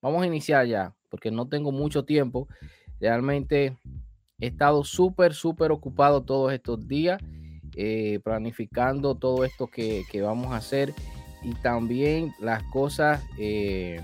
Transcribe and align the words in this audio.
vamos 0.00 0.22
a 0.22 0.26
iniciar 0.26 0.66
ya, 0.66 0.94
porque 1.08 1.30
no 1.30 1.48
tengo 1.48 1.72
mucho 1.72 2.04
tiempo. 2.04 2.48
Realmente 3.00 3.76
he 4.40 4.46
estado 4.46 4.84
súper, 4.84 5.34
súper 5.34 5.72
ocupado 5.72 6.22
todos 6.22 6.52
estos 6.52 6.86
días, 6.86 7.20
eh, 7.76 8.20
planificando 8.22 9.14
todo 9.14 9.44
esto 9.44 9.66
que, 9.66 10.04
vamos 10.22 10.52
a 10.52 10.56
hacer 10.56 10.94
y 11.42 11.54
también 11.54 12.32
las 12.40 12.62
cosas, 12.64 13.22
eh, 13.38 14.00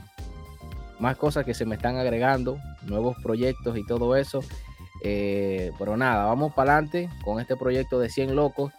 más 0.99 1.17
cosas 1.17 1.45
que 1.45 1.55
se 1.55 1.65
me 1.65 1.75
están 1.75 1.97
agregando, 1.97 2.59
nuevos 2.87 3.17
proyectos 3.23 3.77
y 3.77 3.87
todo 3.87 4.17
eso. 4.17 4.41
Eh, 5.03 5.71
pero 5.79 5.97
nada, 5.97 6.25
vamos 6.25 6.55
para 6.55 6.73
adelante 6.73 7.11
con 7.25 7.39
este 7.41 7.57
proyecto 7.57 7.99
de 7.99 8.09
100 8.09 8.35
locos 8.35 8.73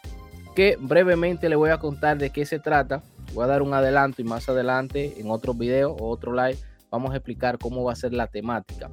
que 0.55 0.77
brevemente 0.79 1.49
le 1.49 1.55
voy 1.55 1.69
a 1.69 1.77
contar 1.77 2.17
de 2.17 2.31
qué 2.31 2.45
se 2.45 2.59
trata. 2.59 3.03
Voy 3.33 3.43
a 3.43 3.47
dar 3.47 3.61
un 3.61 3.73
adelanto 3.73 4.21
y 4.21 4.25
más 4.25 4.47
adelante 4.47 5.19
en 5.19 5.29
otro 5.29 5.53
video 5.53 5.91
o 5.91 6.09
otro 6.09 6.33
live 6.33 6.57
vamos 6.91 7.11
a 7.13 7.17
explicar 7.17 7.57
cómo 7.57 7.83
va 7.83 7.93
a 7.93 7.95
ser 7.95 8.13
la 8.13 8.27
temática. 8.27 8.89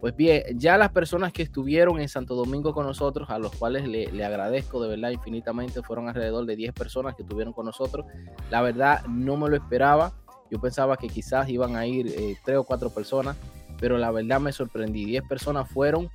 Pues 0.00 0.14
bien, 0.14 0.42
ya 0.58 0.76
las 0.76 0.92
personas 0.92 1.32
que 1.32 1.42
estuvieron 1.42 2.00
en 2.00 2.08
Santo 2.08 2.34
Domingo 2.34 2.74
con 2.74 2.86
nosotros, 2.86 3.30
a 3.30 3.38
los 3.38 3.54
cuales 3.56 3.88
le, 3.88 4.24
agradezco 4.24 4.82
de 4.82 4.88
verdad 4.88 5.10
infinitamente, 5.10 5.82
fueron 5.82 6.08
alrededor 6.08 6.44
de 6.44 6.54
10 6.54 6.74
personas 6.74 7.14
que 7.14 7.22
estuvieron 7.22 7.52
con 7.52 7.66
nosotros. 7.66 8.06
La 8.50 8.60
verdad 8.60 9.04
no 9.06 9.36
me 9.36 9.48
lo 9.48 9.56
esperaba. 9.56 10.12
Yo 10.50 10.60
pensaba 10.60 10.96
que 10.96 11.08
quizás 11.08 11.48
iban 11.48 11.76
a 11.76 11.86
ir 11.86 12.08
eh, 12.08 12.36
3 12.44 12.58
o 12.58 12.64
4 12.64 12.90
personas, 12.90 13.36
pero 13.80 13.98
la 13.98 14.10
verdad 14.10 14.38
me 14.38 14.52
sorprendí. 14.52 15.06
10 15.06 15.24
personas 15.28 15.68
fueron 15.68 16.10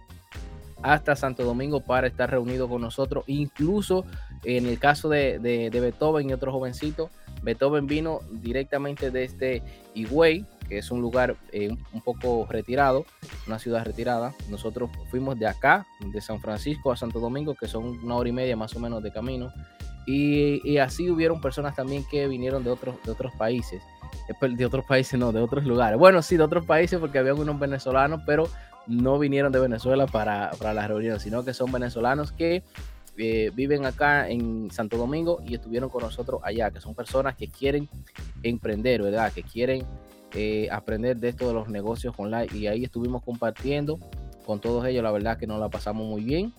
hasta 0.84 1.16
Santo 1.16 1.44
Domingo 1.44 1.82
para 1.82 2.08
estar 2.08 2.30
reunidos 2.30 2.70
con 2.70 2.82
nosotros. 2.82 3.24
Incluso 3.28 4.06
en 4.44 4.66
el 4.66 4.80
caso 4.80 5.10
de, 5.10 5.40
Beethoven 5.72 6.30
y 6.30 6.34
otro 6.34 6.52
jovencito, 6.52 7.10
Beethoven 7.44 7.88
vino 7.88 8.22
directamente 8.32 9.12
desde 9.12 9.64
Higüey, 9.94 10.46
que 10.72 10.78
es 10.78 10.90
un 10.90 11.02
lugar 11.02 11.36
eh, 11.52 11.76
un 11.92 12.00
poco 12.00 12.48
retirado, 12.50 13.06
una 13.46 13.60
ciudad 13.60 13.84
retirada. 13.84 14.34
Nosotros 14.50 14.90
fuimos 15.10 15.38
de 15.38 15.46
acá, 15.46 15.86
de 16.00 16.22
San 16.22 16.40
Francisco 16.40 16.94
a 16.94 16.96
Santo 16.96 17.20
Domingo, 17.20 17.56
que 17.56 17.68
son 17.68 18.00
una 18.02 18.16
hora 18.16 18.30
y 18.30 18.32
media 18.32 18.56
más 18.56 18.74
o 18.78 18.80
menos 18.80 19.04
de 19.04 19.12
camino. 19.12 19.52
Y, 20.08 20.78
así 20.78 21.10
hubieron 21.10 21.42
personas 21.42 21.76
también 21.76 22.06
que 22.10 22.26
vinieron 22.30 22.64
de 22.64 22.70
otros, 22.70 22.96
de 23.04 23.12
otros 23.12 23.34
países. 23.34 23.84
Eh, 24.30 24.48
de 24.48 24.66
otros 24.66 24.86
países, 24.86 25.20
no, 25.20 25.34
de 25.34 25.42
otros 25.42 25.66
lugares. 25.66 26.00
Bueno, 26.00 26.22
sí, 26.22 26.38
de 26.38 26.44
otros 26.44 26.66
países 26.66 27.02
porque 27.02 27.20
había 27.20 27.34
unos 27.34 27.60
venezolanos, 27.60 28.22
pero 28.26 28.48
no 28.88 29.20
vinieron 29.20 29.52
de 29.52 29.60
Venezuela 29.60 30.08
para, 30.08 30.52
para 30.52 30.74
la 30.74 30.88
reunión, 30.88 31.20
sino 31.20 31.44
que 31.44 31.54
son 31.54 31.70
venezolanos 31.70 32.32
que 32.32 32.64
eh, 33.18 33.52
viven 33.54 33.86
acá 33.86 34.30
en 34.30 34.72
Santo 34.72 34.96
Domingo 34.96 35.42
y 35.46 35.56
estuvieron 35.56 35.90
con 35.90 36.02
nosotros 36.02 36.40
allá, 36.46 36.72
que 36.72 36.80
son 36.80 36.96
personas 36.96 37.36
que 37.36 37.50
quieren 37.50 37.90
emprender, 38.42 39.02
¿verdad? 39.02 39.34
Que 39.34 39.44
quieren 39.44 39.86
eh, 40.34 40.70
aprender 40.72 41.18
de 41.18 41.30
esto 41.30 41.48
de 41.48 41.54
los 41.54 41.68
negocios 41.68 42.14
online 42.18 42.48
y 42.54 42.68
ahí 42.68 42.84
estuvimos 42.84 43.22
compartiendo 43.24 44.00
con 44.46 44.60
todos 44.60 44.86
ellos, 44.86 45.04
la 45.04 45.12
verdad 45.12 45.38
que 45.38 45.46
nos 45.48 45.60
la 45.60 45.70
pasamos 45.70 46.08
muy 46.08 46.24
bien 46.24 46.54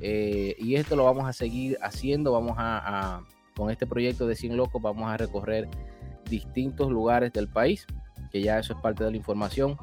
eh, 0.00 0.54
y 0.58 0.76
esto 0.76 0.96
lo 0.96 1.04
vamos 1.04 1.28
a 1.28 1.32
seguir 1.32 1.78
haciendo, 1.82 2.32
vamos 2.32 2.54
a, 2.56 3.22
con 3.56 3.70
este 3.70 3.86
proyecto 3.86 4.26
de 4.26 4.36
100 4.36 4.56
locos, 4.56 4.80
vamos 4.80 5.08
a 5.10 5.16
recorrer 5.16 5.68
distintos 6.28 6.90
lugares 6.90 7.32
del 7.32 7.48
país, 7.48 7.86
que 8.30 8.42
ya 8.42 8.58
eso 8.58 8.74
es 8.74 8.80
parte 8.80 9.04
de 9.04 9.10
la 9.10 9.16
información. 9.16 9.76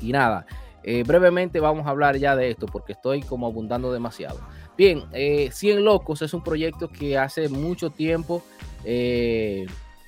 Y 0.00 0.12
nada, 0.12 0.46
eh, 0.82 1.04
brevemente 1.04 1.60
vamos 1.60 1.86
a 1.86 1.90
hablar 1.90 2.16
ya 2.16 2.36
de 2.36 2.50
esto 2.50 2.66
porque 2.66 2.92
estoy 2.92 3.22
como 3.22 3.46
abundando 3.46 3.92
demasiado. 3.92 4.40
Bien, 4.76 5.02
100 5.12 5.12
eh, 5.12 5.80
Locos 5.80 6.22
es 6.22 6.34
un 6.34 6.42
proyecto 6.42 6.88
que 6.88 7.16
hace 7.16 7.48
mucho 7.48 7.90
tiempo 7.90 8.42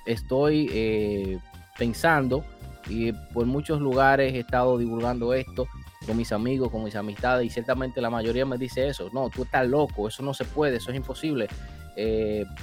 estoy 0.06 1.40
pensando 1.78 2.44
y 2.88 3.12
por 3.12 3.46
muchos 3.46 3.80
lugares 3.80 4.34
he 4.34 4.40
estado 4.40 4.78
divulgando 4.78 5.34
esto 5.34 5.66
con 6.06 6.16
mis 6.16 6.32
amigos, 6.32 6.70
con 6.70 6.84
mis 6.84 6.94
amistades 6.94 7.46
y 7.46 7.50
ciertamente 7.50 8.00
la 8.00 8.10
mayoría 8.10 8.46
me 8.46 8.58
dice 8.58 8.88
eso. 8.88 9.10
No, 9.12 9.28
tú 9.28 9.42
estás 9.42 9.66
loco, 9.66 10.08
eso 10.08 10.22
no 10.22 10.34
se 10.34 10.44
puede, 10.44 10.76
eso 10.76 10.90
es 10.90 10.96
imposible, 10.96 11.48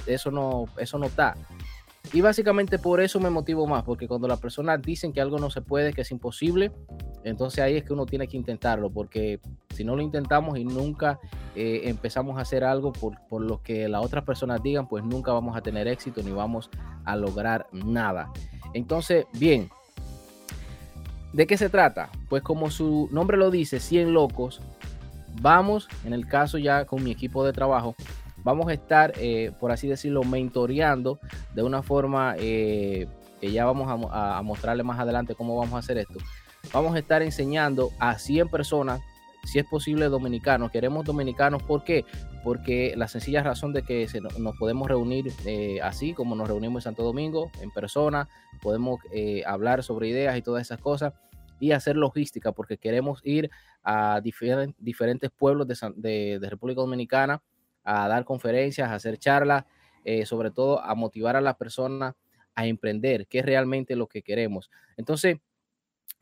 eso 0.06 0.30
no, 0.30 0.64
eso 0.78 0.98
no 0.98 1.06
está. 1.06 1.36
Y 2.12 2.20
básicamente 2.20 2.78
por 2.78 3.00
eso 3.00 3.18
me 3.18 3.30
motivo 3.30 3.66
más, 3.66 3.82
porque 3.82 4.06
cuando 4.06 4.28
las 4.28 4.38
personas 4.38 4.80
dicen 4.82 5.12
que 5.12 5.20
algo 5.20 5.38
no 5.38 5.50
se 5.50 5.62
puede, 5.62 5.92
que 5.92 6.02
es 6.02 6.10
imposible, 6.10 6.70
entonces 7.24 7.60
ahí 7.64 7.76
es 7.76 7.84
que 7.84 7.94
uno 7.94 8.04
tiene 8.04 8.28
que 8.28 8.36
intentarlo, 8.36 8.90
porque 8.90 9.40
si 9.70 9.84
no 9.84 9.96
lo 9.96 10.02
intentamos 10.02 10.58
y 10.58 10.64
nunca 10.64 11.18
eh, 11.56 11.82
empezamos 11.84 12.38
a 12.38 12.42
hacer 12.42 12.62
algo 12.62 12.92
por, 12.92 13.18
por, 13.28 13.40
lo 13.40 13.62
que 13.62 13.88
las 13.88 14.04
otras 14.04 14.22
personas 14.24 14.62
digan, 14.62 14.86
pues 14.86 15.02
nunca 15.02 15.32
vamos 15.32 15.56
a 15.56 15.62
tener 15.62 15.88
éxito 15.88 16.22
ni 16.22 16.30
vamos 16.30 16.68
a 17.04 17.16
lograr 17.16 17.66
nada. 17.72 18.30
Entonces, 18.74 19.26
bien, 19.32 19.70
¿de 21.32 21.46
qué 21.46 21.56
se 21.56 21.70
trata? 21.70 22.10
Pues 22.28 22.42
como 22.42 22.70
su 22.70 23.08
nombre 23.10 23.38
lo 23.38 23.50
dice, 23.50 23.80
100 23.80 24.12
locos, 24.12 24.60
vamos, 25.40 25.88
en 26.04 26.12
el 26.12 26.28
caso 26.28 26.58
ya 26.58 26.84
con 26.84 27.02
mi 27.02 27.10
equipo 27.10 27.44
de 27.44 27.52
trabajo, 27.52 27.94
vamos 28.44 28.68
a 28.68 28.74
estar, 28.74 29.12
eh, 29.16 29.52
por 29.58 29.72
así 29.72 29.88
decirlo, 29.88 30.22
mentoreando 30.22 31.18
de 31.54 31.62
una 31.62 31.82
forma 31.82 32.34
eh, 32.38 33.08
que 33.40 33.50
ya 33.50 33.64
vamos 33.64 33.88
a, 34.10 34.42
mostrarle 34.42 34.82
más 34.82 34.98
adelante 34.98 35.34
cómo 35.34 35.56
vamos 35.56 35.74
a 35.74 35.78
hacer 35.78 35.98
esto. 35.98 36.18
Vamos 36.72 36.94
a 36.94 36.98
estar 36.98 37.22
enseñando 37.22 37.90
a 37.98 38.18
100 38.18 38.48
personas, 38.48 39.00
si 39.44 39.58
es 39.58 39.66
posible 39.66 40.06
dominicanos. 40.06 40.70
Queremos 40.70 41.04
dominicanos, 41.04 41.62
¿por 41.62 41.84
qué? 41.84 42.04
Porque 42.44 42.94
la 42.96 43.08
sencilla 43.08 43.42
razón 43.42 43.72
de 43.72 43.82
que 43.82 44.06
nos 44.38 44.56
podemos 44.58 44.86
reunir 44.86 45.32
eh, 45.46 45.80
así 45.82 46.12
como 46.12 46.36
nos 46.36 46.46
reunimos 46.46 46.82
en 46.82 46.90
Santo 46.90 47.02
Domingo, 47.02 47.50
en 47.60 47.70
persona, 47.72 48.28
podemos 48.62 49.00
hablar 49.46 49.82
sobre 49.82 50.08
ideas 50.08 50.36
y 50.36 50.42
todas 50.42 50.62
esas 50.62 50.78
cosas 50.78 51.14
y 51.58 51.72
hacer 51.72 51.96
logística, 51.96 52.52
porque 52.52 52.76
queremos 52.76 53.20
ir 53.24 53.50
a 53.82 54.20
diferentes 54.22 55.30
pueblos 55.30 55.66
de 55.66 56.38
República 56.50 56.82
Dominicana 56.82 57.42
a 57.84 58.08
dar 58.08 58.24
conferencias, 58.24 58.90
a 58.90 58.94
hacer 58.94 59.18
charlas, 59.18 59.64
eh, 60.04 60.26
sobre 60.26 60.50
todo 60.50 60.82
a 60.82 60.94
motivar 60.94 61.36
a 61.36 61.40
las 61.40 61.56
personas 61.56 62.14
a 62.54 62.66
emprender, 62.66 63.26
que 63.26 63.40
es 63.40 63.44
realmente 63.44 63.96
lo 63.96 64.06
que 64.06 64.22
queremos. 64.22 64.70
Entonces, 64.96 65.38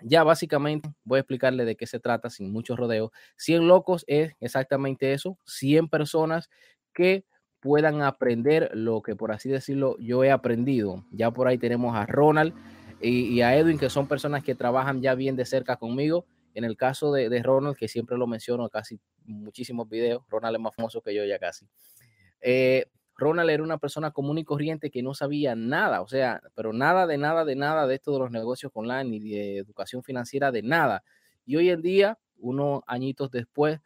ya 0.04 0.22
básicamente 0.24 0.90
voy 1.04 1.18
a 1.18 1.20
explicarle 1.20 1.64
de 1.64 1.76
qué 1.76 1.86
se 1.86 2.00
trata 2.00 2.30
sin 2.30 2.52
mucho 2.52 2.76
rodeo. 2.76 3.12
100 3.36 3.66
locos 3.66 4.04
es 4.06 4.32
exactamente 4.40 5.12
eso, 5.12 5.38
100 5.46 5.88
personas 5.88 6.48
que 6.92 7.24
puedan 7.60 8.02
aprender 8.02 8.70
lo 8.74 9.02
que 9.02 9.14
por 9.14 9.30
así 9.30 9.48
decirlo 9.48 9.96
yo 9.98 10.24
he 10.24 10.30
aprendido. 10.30 11.04
Ya 11.10 11.30
por 11.30 11.48
ahí 11.48 11.58
tenemos 11.58 11.94
a 11.96 12.06
Ronald 12.06 12.54
y, 13.00 13.40
a 13.40 13.56
Edwin, 13.56 13.78
que 13.78 13.90
son 13.90 14.06
personas 14.06 14.44
que 14.44 14.54
trabajan 14.54 15.02
ya 15.02 15.14
bien 15.14 15.36
de 15.36 15.44
cerca 15.44 15.76
conmigo. 15.76 16.24
En 16.54 16.64
el 16.64 16.76
caso 16.76 17.12
de, 17.12 17.28
de 17.28 17.42
Ronald, 17.42 17.76
que 17.76 17.88
siempre 17.88 18.16
lo 18.16 18.26
menciono 18.26 18.68
casi 18.68 19.00
muchísimos 19.24 19.88
videos. 19.88 20.22
Ronald 20.28 20.56
es 20.56 20.62
más 20.62 20.74
famoso 20.74 21.00
que 21.00 21.14
yo 21.14 21.24
ya 21.24 21.38
casi. 21.38 21.66
Eh, 22.40 22.86
Ronald 23.22 23.50
era 23.50 23.62
una 23.62 23.78
persona 23.78 24.10
común 24.10 24.38
y 24.38 24.44
corriente 24.44 24.90
que 24.90 25.02
no 25.02 25.14
sabía 25.14 25.54
nada, 25.54 26.02
o 26.02 26.08
sea, 26.08 26.42
pero 26.54 26.72
nada 26.72 27.06
de 27.06 27.18
nada 27.18 27.44
de 27.44 27.56
nada 27.56 27.86
de 27.86 27.94
esto 27.94 28.12
de 28.12 28.18
los 28.18 28.30
negocios 28.30 28.72
online 28.74 29.04
ni 29.04 29.20
de 29.20 29.58
educación 29.58 30.02
financiera, 30.02 30.50
de 30.50 30.62
nada. 30.62 31.04
Y 31.46 31.56
hoy 31.56 31.70
en 31.70 31.82
día, 31.82 32.18
unos 32.38 32.82
añitos 32.86 33.30
después, 33.30 33.80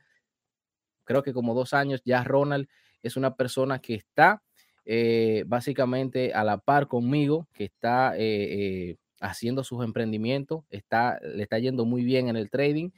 creo 1.05 1.23
que 1.23 1.33
como 1.33 1.55
dos 1.55 1.75
años, 1.75 2.03
ya 2.05 2.25
Ronald 2.25 2.69
es 3.03 3.17
una 3.17 3.37
persona 3.37 3.79
que 3.79 3.95
está 3.95 4.43
eh, 4.85 5.45
básicamente 5.47 6.33
a 6.33 6.43
la 6.45 6.59
par 6.59 6.89
conmigo, 6.89 7.49
que 7.53 7.65
está 7.65 8.15
eh, 8.17 8.97
haciendo 9.21 9.65
sus 9.65 9.85
emprendimientos, 9.85 10.65
está, 10.71 11.19
le 11.23 11.43
está 11.43 11.59
yendo 11.59 11.85
muy 11.85 12.05
bien 12.05 12.29
en 12.29 12.37
el 12.37 12.51
trading 12.51 12.91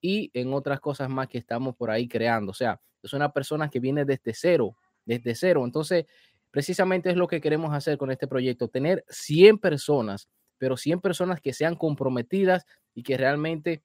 y 0.00 0.30
en 0.34 0.52
otras 0.52 0.80
cosas 0.80 1.08
más 1.10 1.28
que 1.28 1.38
estamos 1.38 1.76
por 1.76 1.90
ahí 1.90 2.08
creando. 2.08 2.50
O 2.50 2.54
sea, 2.54 2.80
es 3.02 3.12
una 3.12 3.32
persona 3.32 3.68
que 3.70 3.80
viene 3.80 4.04
desde 4.04 4.32
cero, 4.34 4.76
desde 5.04 5.34
cero. 5.34 5.64
Entonces, 5.64 6.06
precisamente 6.50 7.10
es 7.10 7.16
lo 7.16 7.28
que 7.28 7.40
queremos 7.40 7.72
hacer 7.74 7.98
con 7.98 8.10
este 8.10 8.26
proyecto, 8.26 8.68
tener 8.68 9.04
100 9.08 9.58
personas, 9.58 10.28
pero 10.58 10.76
100 10.76 11.00
personas 11.00 11.40
que 11.40 11.52
sean 11.52 11.76
comprometidas 11.76 12.66
y 12.94 13.02
que 13.02 13.16
realmente 13.16 13.82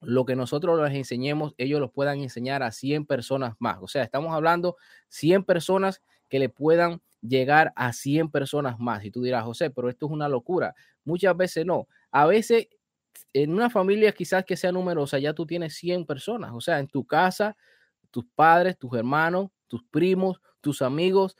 lo 0.00 0.24
que 0.24 0.36
nosotros 0.36 0.80
les 0.80 0.96
enseñemos, 0.96 1.54
ellos 1.58 1.80
lo 1.80 1.90
puedan 1.90 2.20
enseñar 2.20 2.62
a 2.62 2.70
100 2.70 3.06
personas 3.06 3.56
más. 3.58 3.78
O 3.80 3.88
sea, 3.88 4.04
estamos 4.04 4.32
hablando 4.32 4.76
100 5.08 5.44
personas 5.44 6.02
que 6.28 6.38
le 6.38 6.48
puedan 6.48 7.02
llegar 7.20 7.72
a 7.74 7.92
100 7.92 8.30
personas 8.30 8.78
más. 8.78 9.04
Y 9.04 9.10
tú 9.10 9.22
dirás, 9.22 9.44
José, 9.44 9.70
pero 9.70 9.88
esto 9.88 10.06
es 10.06 10.12
una 10.12 10.28
locura. 10.28 10.74
Muchas 11.04 11.36
veces 11.36 11.66
no. 11.66 11.88
A 12.12 12.26
veces 12.26 12.68
en 13.32 13.52
una 13.52 13.70
familia 13.70 14.12
quizás 14.12 14.44
que 14.44 14.56
sea 14.56 14.72
numerosa, 14.72 15.18
ya 15.18 15.34
tú 15.34 15.46
tienes 15.46 15.74
100 15.74 16.06
personas, 16.06 16.52
o 16.54 16.60
sea, 16.60 16.78
en 16.78 16.88
tu 16.88 17.04
casa, 17.04 17.56
tus 18.10 18.24
padres, 18.34 18.78
tus 18.78 18.92
hermanos, 18.94 19.50
tus 19.68 19.84
primos, 19.84 20.40
tus 20.60 20.82
amigos 20.82 21.36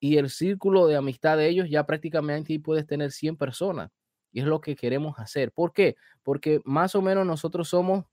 y 0.00 0.16
el 0.16 0.30
círculo 0.30 0.86
de 0.86 0.96
amistad 0.96 1.36
de 1.36 1.48
ellos, 1.48 1.68
ya 1.70 1.84
prácticamente 1.86 2.58
puedes 2.60 2.86
tener 2.86 3.12
100 3.12 3.36
personas. 3.36 3.90
Y 4.32 4.40
es 4.40 4.46
lo 4.46 4.60
que 4.60 4.76
queremos 4.76 5.18
hacer. 5.18 5.52
¿Por 5.52 5.72
qué? 5.72 5.96
Porque 6.22 6.60
más 6.64 6.94
o 6.94 7.02
menos 7.02 7.26
nosotros 7.26 7.68
somos 7.68 8.04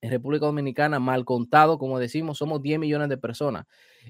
en 0.00 0.10
República 0.10 0.46
Dominicana, 0.46 0.98
mal 0.98 1.24
contado, 1.24 1.78
como 1.78 1.98
decimos, 1.98 2.38
somos 2.38 2.60
10 2.60 2.80
millones 2.80 3.08
de 3.08 3.18
personas. 3.18 3.66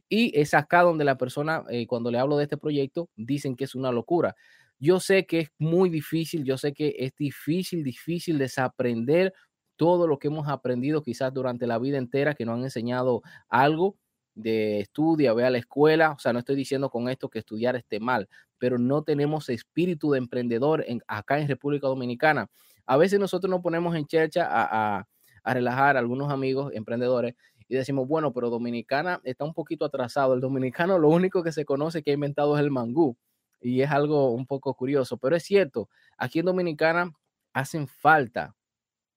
Y 0.08 0.38
es 0.38 0.54
acá 0.54 0.82
donde 0.82 1.04
la 1.04 1.18
persona, 1.18 1.64
eh, 1.68 1.86
cuando 1.86 2.10
le 2.10 2.18
hablo 2.18 2.38
de 2.38 2.44
este 2.44 2.56
proyecto, 2.56 3.10
dicen 3.14 3.56
que 3.56 3.64
es 3.64 3.74
una 3.74 3.92
locura. 3.92 4.34
Yo 4.78 5.00
sé 5.00 5.26
que 5.26 5.40
es 5.40 5.48
muy 5.58 5.90
difícil, 5.90 6.44
yo 6.44 6.56
sé 6.56 6.72
que 6.72 6.96
es 6.98 7.14
difícil, 7.16 7.84
difícil 7.84 8.38
desaprender 8.38 9.34
todo 9.76 10.06
lo 10.06 10.18
que 10.18 10.28
hemos 10.28 10.48
aprendido 10.48 11.02
quizás 11.02 11.32
durante 11.34 11.66
la 11.66 11.78
vida 11.78 11.98
entera, 11.98 12.34
que 12.34 12.46
nos 12.46 12.56
han 12.56 12.64
enseñado 12.64 13.22
algo 13.48 13.96
de 14.34 14.80
estudia, 14.80 15.32
ve 15.34 15.44
a 15.44 15.50
la 15.50 15.58
escuela. 15.58 16.12
O 16.12 16.18
sea, 16.18 16.32
no 16.32 16.38
estoy 16.40 16.56
diciendo 16.56 16.90
con 16.90 17.08
esto 17.08 17.28
que 17.28 17.38
estudiar 17.38 17.76
esté 17.76 18.00
mal, 18.00 18.28
pero 18.58 18.78
no 18.78 19.02
tenemos 19.02 19.48
espíritu 19.48 20.12
de 20.12 20.18
emprendedor 20.18 20.84
en, 20.86 21.02
acá 21.06 21.38
en 21.38 21.48
República 21.48 21.86
Dominicana. 21.86 22.48
A 22.86 22.96
veces 22.96 23.20
nosotros 23.20 23.50
nos 23.50 23.60
ponemos 23.60 23.94
en 23.96 24.06
chercha 24.06 24.46
a, 24.50 25.06
a 25.44 25.54
relajar 25.54 25.96
a 25.96 26.00
algunos 26.00 26.30
amigos 26.32 26.72
emprendedores 26.74 27.34
y 27.68 27.74
decimos, 27.74 28.06
bueno, 28.06 28.32
pero 28.32 28.50
Dominicana 28.50 29.20
está 29.24 29.44
un 29.44 29.54
poquito 29.54 29.84
atrasado. 29.84 30.34
El 30.34 30.40
dominicano 30.40 30.98
lo 30.98 31.08
único 31.08 31.42
que 31.42 31.52
se 31.52 31.64
conoce 31.64 32.02
que 32.02 32.10
ha 32.10 32.14
inventado 32.14 32.56
es 32.56 32.62
el 32.62 32.70
mangú 32.70 33.16
y 33.60 33.80
es 33.80 33.90
algo 33.90 34.32
un 34.32 34.46
poco 34.46 34.74
curioso, 34.74 35.16
pero 35.16 35.36
es 35.36 35.44
cierto, 35.44 35.88
aquí 36.18 36.40
en 36.40 36.46
Dominicana 36.46 37.12
hacen 37.52 37.86
falta 37.86 38.54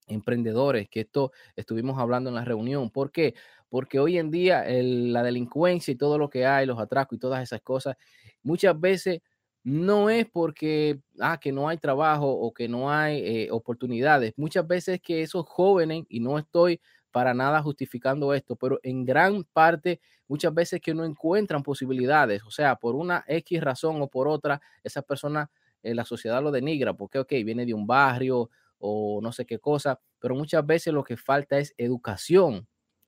emprendedores, 0.06 0.88
que 0.88 1.00
esto 1.00 1.32
estuvimos 1.56 1.98
hablando 1.98 2.30
en 2.30 2.36
la 2.36 2.44
reunión. 2.44 2.90
¿Por 2.90 3.10
qué? 3.10 3.34
Porque 3.68 3.98
hoy 3.98 4.18
en 4.18 4.30
día 4.30 4.64
la 4.68 5.22
delincuencia 5.22 5.92
y 5.92 5.96
todo 5.96 6.18
lo 6.18 6.30
que 6.30 6.46
hay, 6.46 6.66
los 6.66 6.78
atracos 6.78 7.16
y 7.16 7.20
todas 7.20 7.42
esas 7.42 7.60
cosas, 7.62 7.96
muchas 8.42 8.78
veces 8.80 9.20
no 9.64 10.10
es 10.10 10.26
porque 10.30 11.00
ah, 11.20 11.38
que 11.40 11.50
no 11.52 11.68
hay 11.68 11.78
trabajo 11.78 12.28
o 12.30 12.52
que 12.54 12.68
no 12.68 12.90
hay 12.90 13.18
eh, 13.46 13.48
oportunidades. 13.50 14.32
Muchas 14.36 14.66
veces 14.66 15.00
que 15.02 15.22
esos 15.22 15.44
jóvenes, 15.48 16.04
y 16.08 16.20
no 16.20 16.38
estoy 16.38 16.80
para 17.10 17.34
nada 17.34 17.62
justificando 17.62 18.32
esto, 18.34 18.56
pero 18.56 18.78
en 18.82 19.04
gran 19.04 19.44
parte 19.52 20.00
muchas 20.28 20.52
veces 20.54 20.80
que 20.80 20.94
no 20.94 21.04
encuentran 21.04 21.62
posibilidades, 21.62 22.42
o 22.44 22.50
sea, 22.50 22.76
por 22.76 22.94
una 22.94 23.24
X 23.26 23.60
razón 23.62 24.00
o 24.02 24.08
por 24.08 24.28
otra, 24.28 24.60
esa 24.84 25.02
persona, 25.02 25.50
eh, 25.82 25.94
la 25.94 26.04
sociedad 26.04 26.42
lo 26.42 26.50
denigra, 26.50 26.94
porque, 26.94 27.18
ok, 27.18 27.30
viene 27.44 27.64
de 27.66 27.74
un 27.74 27.86
barrio 27.86 28.50
o 28.78 29.20
no 29.22 29.32
sé 29.32 29.46
qué 29.46 29.58
cosa, 29.58 30.00
pero 30.20 30.34
muchas 30.34 30.64
veces 30.66 30.92
lo 30.92 31.04
que 31.04 31.16
falta 31.16 31.58
es 31.58 31.74
educación. 31.78 32.66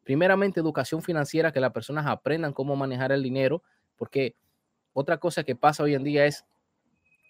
Primeramente, 0.08 0.58
educación 0.58 1.02
financiera, 1.02 1.52
que 1.52 1.60
las 1.60 1.70
personas 1.70 2.06
aprendan 2.06 2.54
cómo 2.54 2.74
manejar 2.74 3.12
el 3.12 3.22
dinero, 3.22 3.62
porque 3.94 4.36
otra 4.94 5.18
cosa 5.18 5.44
que 5.44 5.54
pasa 5.54 5.82
hoy 5.82 5.92
en 5.92 6.02
día 6.02 6.24
es 6.24 6.46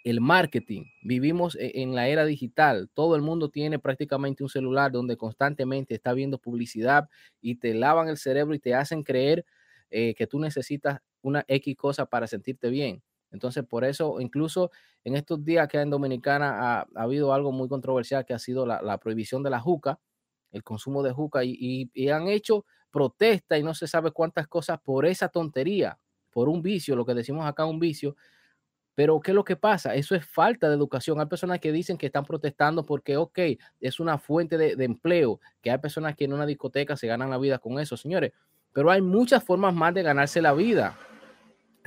el 0.04 0.20
marketing. 0.20 0.84
Vivimos 1.02 1.56
e-, 1.56 1.82
en 1.82 1.96
la 1.96 2.06
era 2.06 2.24
digital. 2.24 2.88
Todo 2.94 3.16
el 3.16 3.22
mundo 3.22 3.48
tiene 3.48 3.80
prácticamente 3.80 4.44
un 4.44 4.48
celular 4.48 4.92
donde 4.92 5.16
constantemente 5.16 5.92
está 5.92 6.12
viendo 6.12 6.38
publicidad 6.38 7.08
y 7.40 7.56
te 7.56 7.74
lavan 7.74 8.06
el 8.06 8.16
cerebro 8.16 8.54
y 8.54 8.60
te 8.60 8.76
hacen 8.76 9.02
creer 9.02 9.44
eh, 9.90 10.14
que 10.14 10.28
tú 10.28 10.38
necesitas 10.38 11.00
una 11.20 11.44
X 11.48 11.76
cosa 11.76 12.06
para 12.06 12.28
sentirte 12.28 12.70
bien. 12.70 13.02
Entonces, 13.32 13.64
por 13.64 13.84
eso, 13.84 14.20
incluso 14.20 14.70
en 15.02 15.16
estos 15.16 15.44
días 15.44 15.66
que 15.66 15.80
en 15.80 15.90
Dominicana 15.90 16.78
ha, 16.78 16.86
habido 16.94 17.34
algo 17.34 17.50
muy 17.50 17.68
controversial 17.68 18.24
que 18.24 18.34
ha 18.34 18.38
sido 18.38 18.64
la, 18.66 18.98
prohibición 18.98 19.42
de 19.42 19.50
la 19.50 19.58
juca, 19.58 19.98
el 20.52 20.62
consumo 20.62 21.02
de 21.02 21.12
juca, 21.12 21.44
y, 21.44 21.90
y 21.92 22.08
han 22.08 22.28
hecho 22.28 22.64
protesta 22.90 23.58
y 23.58 23.62
no 23.62 23.74
se 23.74 23.86
sabe 23.86 24.10
cuántas 24.10 24.48
cosas 24.48 24.80
por 24.80 25.06
esa 25.06 25.28
tontería 25.28 25.98
por 26.30 26.48
un 26.48 26.62
vicio, 26.62 26.94
lo 26.94 27.04
que 27.04 27.14
decimos 27.14 27.46
acá 27.46 27.64
un 27.64 27.78
vicio. 27.80 28.16
Pero 28.94 29.20
¿qué 29.20 29.30
es 29.30 29.34
lo 29.34 29.44
que 29.44 29.56
pasa? 29.56 29.94
Eso 29.94 30.14
es 30.14 30.26
falta 30.26 30.68
de 30.68 30.74
educación. 30.74 31.20
Hay 31.20 31.26
personas 31.26 31.60
que 31.60 31.70
dicen 31.70 31.96
que 31.96 32.06
están 32.06 32.24
protestando 32.24 32.84
porque, 32.84 33.16
ok, 33.16 33.38
es 33.80 34.00
una 34.00 34.18
fuente 34.18 34.58
de, 34.58 34.84
empleo, 34.84 35.40
que 35.62 35.70
hay 35.70 35.78
personas 35.78 36.16
que 36.16 36.24
en 36.24 36.32
una 36.32 36.46
discoteca 36.46 36.96
se 36.96 37.06
ganan 37.06 37.30
la 37.30 37.38
vida 37.38 37.58
con 37.58 37.78
eso, 37.78 37.96
señores. 37.96 38.32
Pero 38.72 38.90
hay 38.90 39.00
muchas 39.00 39.44
formas 39.44 39.72
más 39.72 39.94
de 39.94 40.02
ganarse 40.02 40.42
la 40.42 40.52
vida. 40.52 40.98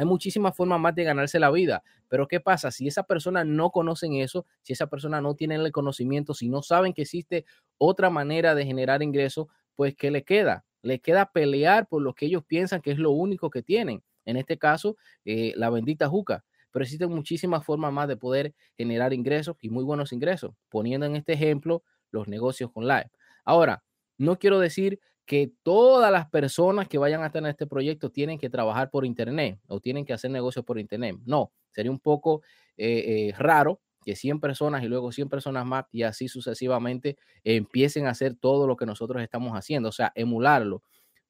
Hay 0.01 0.07
muchísimas 0.07 0.56
formas 0.56 0.80
más 0.80 0.95
de 0.95 1.03
ganarse 1.03 1.39
la 1.39 1.51
vida. 1.51 1.83
Pero 2.07 2.27
¿qué 2.27 2.39
pasa? 2.39 2.71
Si 2.71 2.88
esa 2.88 3.03
persona 3.03 3.44
no 3.44 3.69
conocen 3.69 4.15
eso, 4.15 4.48
si 4.63 4.74
esa 4.74 4.88
persona 4.88 5.21
no 5.21 5.36
tiene 5.36 5.53
el 5.53 5.71
conocimiento, 5.71 6.33
si 6.33 6.50
no 6.50 6.63
saben 6.63 6.92
que 6.94 7.03
existe 7.03 7.45
otra 7.77 8.09
manera 8.09 8.56
de 8.56 8.65
generar 8.65 9.03
ingresos, 9.03 9.45
pues 9.75 9.95
¿qué 9.95 10.09
le 10.09 10.24
queda? 10.24 10.65
Le 10.81 10.98
queda 11.01 11.31
pelear 11.31 11.88
por 11.88 12.01
lo 12.01 12.15
que 12.15 12.25
ellos 12.25 12.44
piensan 12.44 12.81
que 12.81 12.89
es 12.89 12.98
lo 12.98 13.12
único 13.12 13.51
que 13.51 13.62
tienen 13.62 14.01
en 14.25 14.38
este 14.38 14.57
caso, 14.57 14.98
eh, 15.24 15.53
la 15.56 15.69
bendita 15.69 16.09
juca. 16.09 16.44
Pero 16.71 16.81
existen 16.81 17.12
muchísimas 17.12 17.63
formas 17.63 17.94
más 17.94 18.07
de 18.07 18.18
poder 18.18 18.56
generar 18.75 19.13
ingresos 19.13 19.56
y 19.62 19.69
muy 19.69 19.83
buenos 19.83 20.13
ingresos, 20.13 20.56
poniendo 20.69 21.06
en 21.06 21.15
este 21.15 21.33
ejemplo 21.33 21.83
los 22.09 22.27
negocios 22.27 22.71
online. 22.74 23.12
Ahora, 23.45 23.83
no 24.18 24.39
quiero 24.39 24.57
decir 24.57 25.00
que 25.25 25.51
todas 25.63 26.12
las 26.12 26.29
personas 26.29 26.88
que 26.88 26.97
vayan 26.97 27.23
a 27.23 27.27
estar 27.27 27.41
en 27.41 27.50
este 27.50 27.68
proyecto 27.68 28.09
tienen 28.12 28.38
que 28.39 28.50
trabajar 28.50 28.89
por 28.89 29.06
Internet 29.06 29.59
o 29.68 29.79
tienen 29.79 30.06
que 30.06 30.13
hacer 30.13 30.31
negocios 30.31 30.65
por 30.65 30.79
Internet. 30.79 31.18
No, 31.25 31.51
sería 31.71 31.91
un 31.91 32.00
poco 32.00 32.41
eh, 32.77 33.29
eh, 33.29 33.33
raro 33.38 33.81
que 34.03 34.15
100 34.15 34.39
personas 34.39 34.83
y 34.83 34.88
luego 34.88 35.12
100 35.12 35.29
personas 35.29 35.65
más 35.65 35.85
y 35.91 36.03
así 36.03 36.27
sucesivamente 36.27 37.18
empiecen 37.44 38.07
a 38.07 38.12
hacer 38.12 38.35
todo 38.35 38.68
lo 38.68 38.75
que 38.75 38.85
nosotros 38.85 39.21
estamos 39.21 39.53
haciendo, 39.53 39.89
o 39.89 39.91
sea, 39.91 40.12
emularlo. 40.15 40.83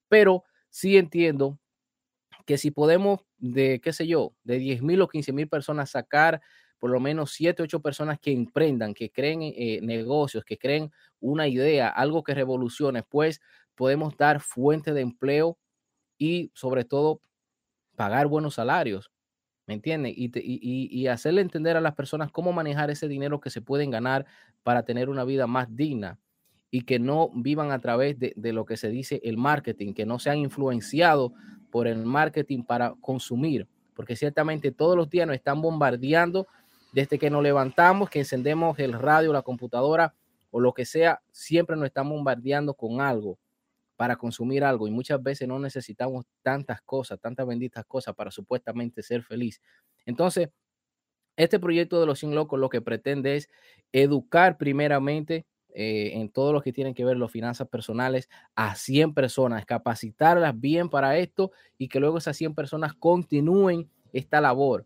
Pero 0.09 0.43
sí 0.69 0.97
entiendo 0.97 1.59
que 2.45 2.57
si 2.57 2.71
podemos 2.71 3.21
de, 3.37 3.79
qué 3.81 3.93
sé 3.93 4.07
yo, 4.07 4.33
de 4.43 4.57
10 4.57 4.81
mil 4.81 5.01
o 5.01 5.07
15 5.07 5.33
mil 5.33 5.47
personas 5.47 5.91
sacar 5.91 6.41
por 6.79 6.89
lo 6.89 6.99
menos 6.99 7.31
7, 7.33 7.61
8 7.61 7.79
personas 7.81 8.19
que 8.19 8.31
emprendan, 8.31 8.95
que 8.95 9.11
creen 9.11 9.41
eh, 9.43 9.79
negocios, 9.83 10.43
que 10.43 10.57
creen 10.57 10.91
una 11.19 11.47
idea, 11.47 11.89
algo 11.89 12.23
que 12.23 12.33
revolucione, 12.33 13.03
pues 13.03 13.39
podemos 13.81 14.15
dar 14.15 14.41
fuente 14.41 14.93
de 14.93 15.01
empleo 15.01 15.57
y 16.19 16.51
sobre 16.53 16.85
todo 16.85 17.19
pagar 17.95 18.27
buenos 18.27 18.53
salarios, 18.53 19.09
¿me 19.65 19.73
entiendes? 19.73 20.13
Y, 20.15 20.25
y, 20.35 20.87
y, 20.91 21.07
hacerle 21.07 21.41
entender 21.41 21.75
a 21.75 21.81
las 21.81 21.95
personas 21.95 22.31
cómo 22.31 22.53
manejar 22.53 22.91
ese 22.91 23.07
dinero 23.07 23.39
que 23.39 23.49
se 23.49 23.59
pueden 23.59 23.89
ganar 23.89 24.27
para 24.61 24.83
tener 24.83 25.09
una 25.09 25.23
vida 25.23 25.47
más 25.47 25.75
digna 25.75 26.19
y 26.69 26.83
que 26.83 26.99
no 26.99 27.31
vivan 27.33 27.71
a 27.71 27.79
través 27.79 28.19
de, 28.19 28.33
de 28.35 28.53
lo 28.53 28.65
que 28.65 28.77
se 28.77 28.89
dice 28.89 29.19
el 29.23 29.37
marketing, 29.37 29.93
que 29.93 30.05
no 30.05 30.19
sean 30.19 30.37
influenciados 30.37 31.31
por 31.71 31.87
el 31.87 32.05
marketing 32.05 32.61
para 32.61 32.93
consumir, 33.01 33.67
porque 33.95 34.15
ciertamente 34.15 34.71
todos 34.71 34.95
los 34.95 35.09
días 35.09 35.25
nos 35.25 35.37
están 35.37 35.59
bombardeando 35.59 36.45
desde 36.93 37.17
que 37.17 37.31
nos 37.31 37.41
levantamos, 37.41 38.11
que 38.11 38.19
encendemos 38.19 38.77
el 38.77 38.93
radio, 38.93 39.33
la 39.33 39.41
computadora 39.41 40.13
o 40.51 40.59
lo 40.59 40.71
que 40.71 40.85
sea, 40.85 41.23
siempre 41.31 41.75
nos 41.75 41.87
están 41.87 42.07
bombardeando 42.07 42.75
con 42.75 43.01
algo 43.01 43.39
para 44.01 44.15
consumir 44.15 44.63
algo 44.63 44.87
y 44.87 44.91
muchas 44.91 45.21
veces 45.21 45.47
no 45.47 45.59
necesitamos 45.59 46.25
tantas 46.41 46.81
cosas, 46.81 47.19
tantas 47.19 47.45
benditas 47.45 47.85
cosas 47.85 48.15
para 48.15 48.31
supuestamente 48.31 49.03
ser 49.03 49.21
feliz. 49.21 49.61
Entonces, 50.07 50.49
este 51.37 51.59
proyecto 51.59 51.99
de 51.99 52.07
los 52.07 52.17
100 52.17 52.33
locos 52.33 52.59
lo 52.59 52.67
que 52.67 52.81
pretende 52.81 53.35
es 53.35 53.47
educar 53.91 54.57
primeramente 54.57 55.45
eh, 55.75 56.13
en 56.15 56.31
todo 56.31 56.51
lo 56.51 56.61
que 56.63 56.73
tiene 56.73 56.95
que 56.95 57.05
ver 57.05 57.15
las 57.15 57.29
finanzas 57.29 57.67
personales 57.67 58.27
a 58.55 58.73
100 58.73 59.13
personas, 59.13 59.67
capacitarlas 59.67 60.59
bien 60.59 60.89
para 60.89 61.19
esto 61.19 61.51
y 61.77 61.87
que 61.87 61.99
luego 61.99 62.17
esas 62.17 62.35
100 62.35 62.55
personas 62.55 62.95
continúen 62.95 63.87
esta 64.13 64.41
labor. 64.41 64.83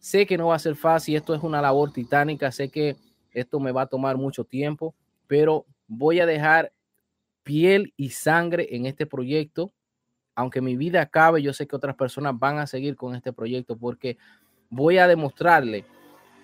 Sé 0.00 0.26
que 0.26 0.36
no 0.36 0.48
va 0.48 0.56
a 0.56 0.58
ser 0.58 0.74
fácil, 0.74 1.14
esto 1.14 1.36
es 1.36 1.42
una 1.44 1.62
labor 1.62 1.92
titánica, 1.92 2.50
sé 2.50 2.68
que 2.68 2.96
esto 3.30 3.60
me 3.60 3.70
va 3.70 3.82
a 3.82 3.86
tomar 3.86 4.16
mucho 4.16 4.42
tiempo, 4.42 4.92
pero 5.28 5.66
voy 5.86 6.18
a 6.18 6.26
dejar 6.26 6.72
piel 7.46 7.94
y 7.96 8.10
sangre 8.10 8.74
en 8.74 8.86
este 8.86 9.06
proyecto. 9.06 9.72
Aunque 10.34 10.60
mi 10.60 10.76
vida 10.76 11.00
acabe, 11.00 11.40
yo 11.40 11.52
sé 11.52 11.68
que 11.68 11.76
otras 11.76 11.94
personas 11.94 12.34
van 12.36 12.58
a 12.58 12.66
seguir 12.66 12.96
con 12.96 13.14
este 13.14 13.32
proyecto 13.32 13.78
porque 13.78 14.18
voy 14.68 14.98
a 14.98 15.06
demostrarle 15.06 15.84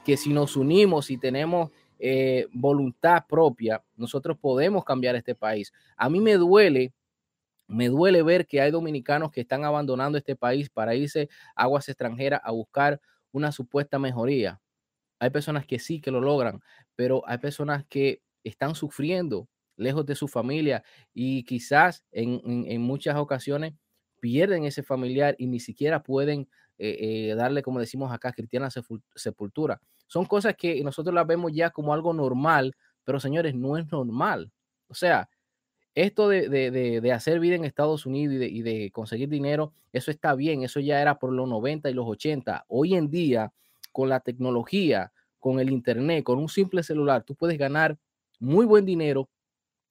que 0.05 0.17
si 0.17 0.33
nos 0.33 0.57
unimos 0.57 1.11
y 1.11 1.19
tenemos 1.19 1.71
eh, 1.99 2.47
voluntad 2.53 3.25
propia, 3.29 3.83
nosotros 3.97 4.39
podemos 4.39 4.85
cambiar 4.85 5.17
este 5.17 5.35
país. 5.35 5.73
A 5.97 6.09
mí 6.09 6.21
me 6.21 6.35
duele, 6.35 6.95
me 7.67 7.89
duele 7.89 8.23
ver 8.23 8.47
que 8.47 8.61
hay 8.61 8.71
dominicanos 8.71 9.33
que 9.33 9.41
están 9.41 9.65
abandonando 9.65 10.19
este 10.19 10.37
país 10.37 10.71
para 10.71 10.95
irse 10.95 11.29
a 11.57 11.65
aguas 11.65 11.89
extranjeras 11.89 12.41
a 12.45 12.53
buscar 12.53 13.01
una 13.33 13.51
supuesta 13.51 13.99
mejoría. 13.99 14.61
Hay 15.19 15.31
personas 15.31 15.67
que 15.67 15.81
sí 15.81 16.01
que 16.01 16.13
lo 16.13 16.21
logran, 16.21 16.61
pero 16.95 17.25
hay 17.27 17.39
personas 17.39 17.85
que 17.89 18.23
están 18.45 18.77
sufriendo 18.77 19.49
lejos 19.77 20.07
de 20.07 20.15
su 20.15 20.29
familia 20.29 20.83
y 21.13 21.45
quizás 21.45 22.05
en, 22.13 22.81
muchas 22.81 23.17
ocasiones 23.17 23.75
pierden 24.21 24.65
ese 24.65 24.83
familiar 24.83 25.35
y 25.39 25.47
ni 25.47 25.61
siquiera 25.61 26.03
pueden 26.03 26.49
eh, 26.79 27.31
eh, 27.31 27.35
darle, 27.35 27.63
como 27.63 27.81
decimos 27.81 28.13
acá, 28.13 28.33
cristiana 28.33 28.69
sepultura. 29.15 29.81
Son 30.07 30.25
cosas 30.25 30.55
que 30.57 30.83
nosotros 30.85 31.15
las 31.15 31.27
vemos 31.27 31.53
ya 31.53 31.71
como 31.71 31.93
algo 31.95 32.13
normal, 32.13 32.77
pero 33.05 33.19
señores, 33.19 33.55
no 33.55 33.77
es 33.77 33.91
normal. 33.91 34.53
O 34.89 34.95
sea, 34.95 35.29
esto 35.95 36.29
de, 36.29 37.13
hacer 37.15 37.41
vida 37.41 37.57
en 37.57 37.65
Estados 37.65 38.07
Unidos 38.07 38.35
y, 38.35 38.63
de, 38.63 38.91
conseguir 38.93 39.29
dinero, 39.29 39.73
eso 39.93 40.11
está 40.11 40.35
bien, 40.35 40.63
eso 40.63 40.81
ya 40.81 41.01
era 41.01 41.19
por 41.19 41.33
los 41.33 41.49
90 41.49 41.91
y 41.91 41.95
los 41.95 42.07
80. 42.07 42.65
Hoy 42.69 42.95
en 42.95 43.11
día, 43.11 43.53
con 43.93 44.09
la 44.09 44.21
tecnología, 44.21 45.13
con 45.39 45.61
el 45.61 45.71
Internet, 45.71 46.25
con 46.25 46.39
un 46.39 46.49
simple 46.49 46.83
celular, 46.83 47.25
tú 47.25 47.35
puedes 47.35 47.59
ganar 47.59 47.99
muy 48.39 48.65
buen 48.65 48.87
dinero 48.87 49.29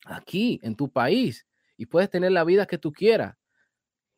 aquí, 0.06 0.60
en 0.64 0.76
tu 0.76 0.90
país, 0.90 1.48
y 1.78 1.86
puedes 1.86 2.10
tener 2.10 2.32
la 2.32 2.44
vida 2.44 2.66
que 2.66 2.78
tú 2.78 2.92
quieras. 2.92 3.36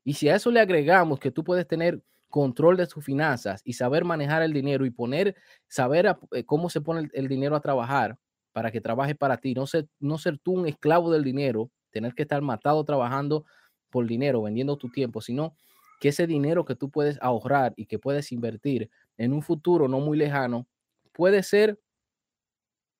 Y 0.03 0.13
si 0.13 0.29
a 0.29 0.35
eso 0.35 0.51
le 0.51 0.59
agregamos 0.59 1.19
que 1.19 1.31
tú 1.31 1.43
puedes 1.43 1.67
tener 1.67 2.01
control 2.29 2.77
de 2.77 2.87
sus 2.87 3.05
finanzas 3.05 3.61
y 3.63 3.73
saber 3.73 4.03
manejar 4.05 4.41
el 4.41 4.53
dinero 4.53 4.85
y 4.85 4.89
poner, 4.89 5.35
saber 5.67 6.17
eh, 6.31 6.43
cómo 6.43 6.69
se 6.69 6.81
pone 6.81 7.07
el, 7.13 7.27
dinero 7.27 7.55
a 7.55 7.61
trabajar 7.61 8.17
para 8.51 8.71
que 8.71 8.81
trabaje 8.81 9.13
para 9.13 9.37
ti, 9.37 9.53
no 9.53 9.67
ser, 9.67 9.87
no 9.99 10.17
ser 10.17 10.39
tú 10.39 10.53
un 10.53 10.67
esclavo 10.67 11.11
del 11.11 11.23
dinero, 11.23 11.69
tener 11.91 12.15
que 12.15 12.23
estar 12.23 12.41
matado 12.41 12.83
trabajando 12.83 13.45
por 13.91 14.07
dinero, 14.07 14.41
vendiendo 14.41 14.77
tu 14.77 14.89
tiempo, 14.89 15.21
sino 15.21 15.55
que 15.99 16.09
ese 16.09 16.25
dinero 16.25 16.65
que 16.65 16.75
tú 16.75 16.89
puedes 16.89 17.17
ahorrar 17.21 17.73
y 17.77 17.85
que 17.85 17.99
puedes 17.99 18.31
invertir 18.31 18.89
en 19.17 19.31
un 19.31 19.43
futuro 19.43 19.87
no 19.87 19.99
muy 19.99 20.17
lejano, 20.17 20.67
puede 21.11 21.43
ser 21.43 21.79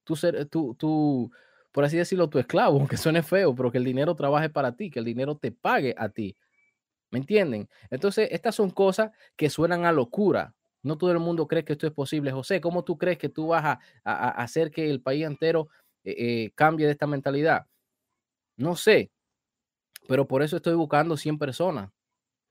tu, 0.04 0.16
ser, 0.16 0.46
tu, 0.46 0.76
tu, 0.76 1.32
por 1.74 1.84
así 1.84 1.98
decirlo, 1.98 2.30
tu 2.30 2.40
esclavo, 2.40 2.80
aunque 2.80 2.96
suene 2.96 3.22
feo, 3.22 3.54
pero 3.54 3.72
que 3.72 3.80
el 3.80 3.84
dinero 3.84 4.16
trabaje 4.16 4.50
para 4.50 4.78
ti, 4.78 4.90
que 4.90 5.00
el 5.00 5.06
dinero 5.06 5.36
te 5.36 5.52
pague 5.52 5.94
a 5.98 6.08
ti. 6.08 6.38
¿Me 7.12 7.20
entienden? 7.20 7.68
Entonces, 7.90 8.30
estas 8.32 8.56
son 8.56 8.72
cosas 8.72 9.12
que 9.36 9.50
suenan 9.50 9.86
a 9.86 9.92
locura. 9.92 10.56
No 10.82 10.98
todo 10.98 11.12
el 11.12 11.20
mundo 11.20 11.48
cree 11.48 11.64
que 11.64 11.74
esto 11.74 11.86
es 11.86 11.94
posible. 11.94 12.32
José, 12.32 12.62
¿cómo 12.62 12.84
tú 12.84 12.98
crees 12.98 13.18
que 13.18 13.30
tú 13.30 13.48
vas 13.48 13.80
a, 14.04 14.30
hacer 14.42 14.72
que 14.72 14.90
el 14.90 15.02
país 15.02 15.26
entero 15.26 15.70
eh, 16.04 16.16
eh, 16.18 16.52
cambie 16.56 16.86
de 16.86 16.94
esta 16.94 17.08
mentalidad? 17.08 17.68
No 18.58 18.76
sé, 18.76 19.12
pero 20.08 20.28
por 20.28 20.44
eso 20.44 20.58
estoy 20.58 20.76
buscando 20.76 21.18
100 21.18 21.38
personas, 21.40 21.92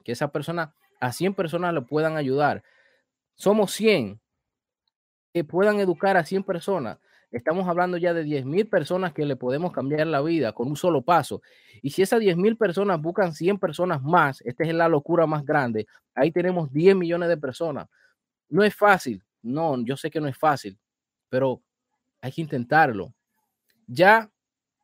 que 0.05 0.13
esa 0.13 0.33
persona, 0.33 0.75
a 1.01 1.13
100 1.13 1.35
personas 1.35 1.75
le 1.75 1.83
puedan 1.83 2.17
ayudar. 2.17 2.63
Somos 3.35 3.73
100 3.73 4.21
que 5.33 5.45
puedan 5.45 5.81
educar 5.81 6.17
a 6.17 6.25
100 6.25 6.45
personas. 6.45 6.99
Estamos 7.33 7.67
hablando 7.67 7.97
ya 7.97 8.13
de 8.13 8.25
10 8.25 8.45
mil 8.45 8.69
personas 8.69 9.15
que 9.15 9.25
le 9.25 9.37
podemos 9.37 9.73
cambiar 9.73 10.07
la 10.07 10.21
vida 10.21 10.53
con 10.53 10.69
un 10.69 10.77
solo 10.77 11.01
paso. 11.01 11.41
Y 11.81 11.91
si 11.91 12.03
esas 12.03 12.21
10 12.21 12.37
mil 12.37 12.59
personas 12.59 13.01
buscan 13.01 13.33
100 13.33 13.59
personas 13.59 14.03
más, 14.03 14.43
esta 14.43 14.65
es 14.65 14.75
la 14.75 14.87
locura 14.87 15.27
más 15.27 15.43
grande, 15.45 15.87
ahí 16.15 16.31
tenemos 16.31 16.71
10 16.71 16.95
millones 16.95 17.31
de 17.31 17.39
personas. 17.39 17.89
No 18.51 18.63
es 18.63 18.75
fácil, 18.75 19.25
no, 19.41 19.83
yo 19.83 19.97
sé 19.97 20.11
que 20.11 20.21
no 20.21 20.29
es 20.29 20.37
fácil, 20.37 20.79
pero 21.31 21.63
hay 22.21 22.33
que 22.33 22.43
intentarlo. 22.43 23.15
Ya 23.87 24.31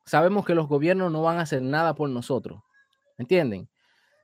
sabemos 0.05 0.43
que 0.43 0.55
los 0.55 0.67
gobiernos 0.67 1.11
no 1.11 1.21
van 1.21 1.37
a 1.37 1.41
hacer 1.41 1.61
nada 1.61 1.93
por 1.93 2.09
nosotros, 2.09 2.63
¿entienden? 3.19 3.69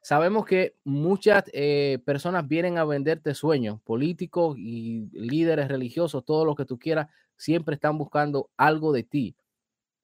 Sabemos 0.01 0.45
que 0.45 0.75
muchas 0.83 1.45
eh, 1.53 1.99
personas 2.05 2.47
vienen 2.47 2.77
a 2.77 2.85
venderte 2.85 3.33
sueños, 3.33 3.81
políticos 3.81 4.55
y 4.57 5.09
líderes 5.13 5.67
religiosos, 5.67 6.25
todo 6.25 6.45
lo 6.45 6.55
que 6.55 6.65
tú 6.65 6.77
quieras, 6.77 7.07
siempre 7.37 7.75
están 7.75 7.97
buscando 7.97 8.49
algo 8.57 8.91
de 8.91 9.03
ti. 9.03 9.35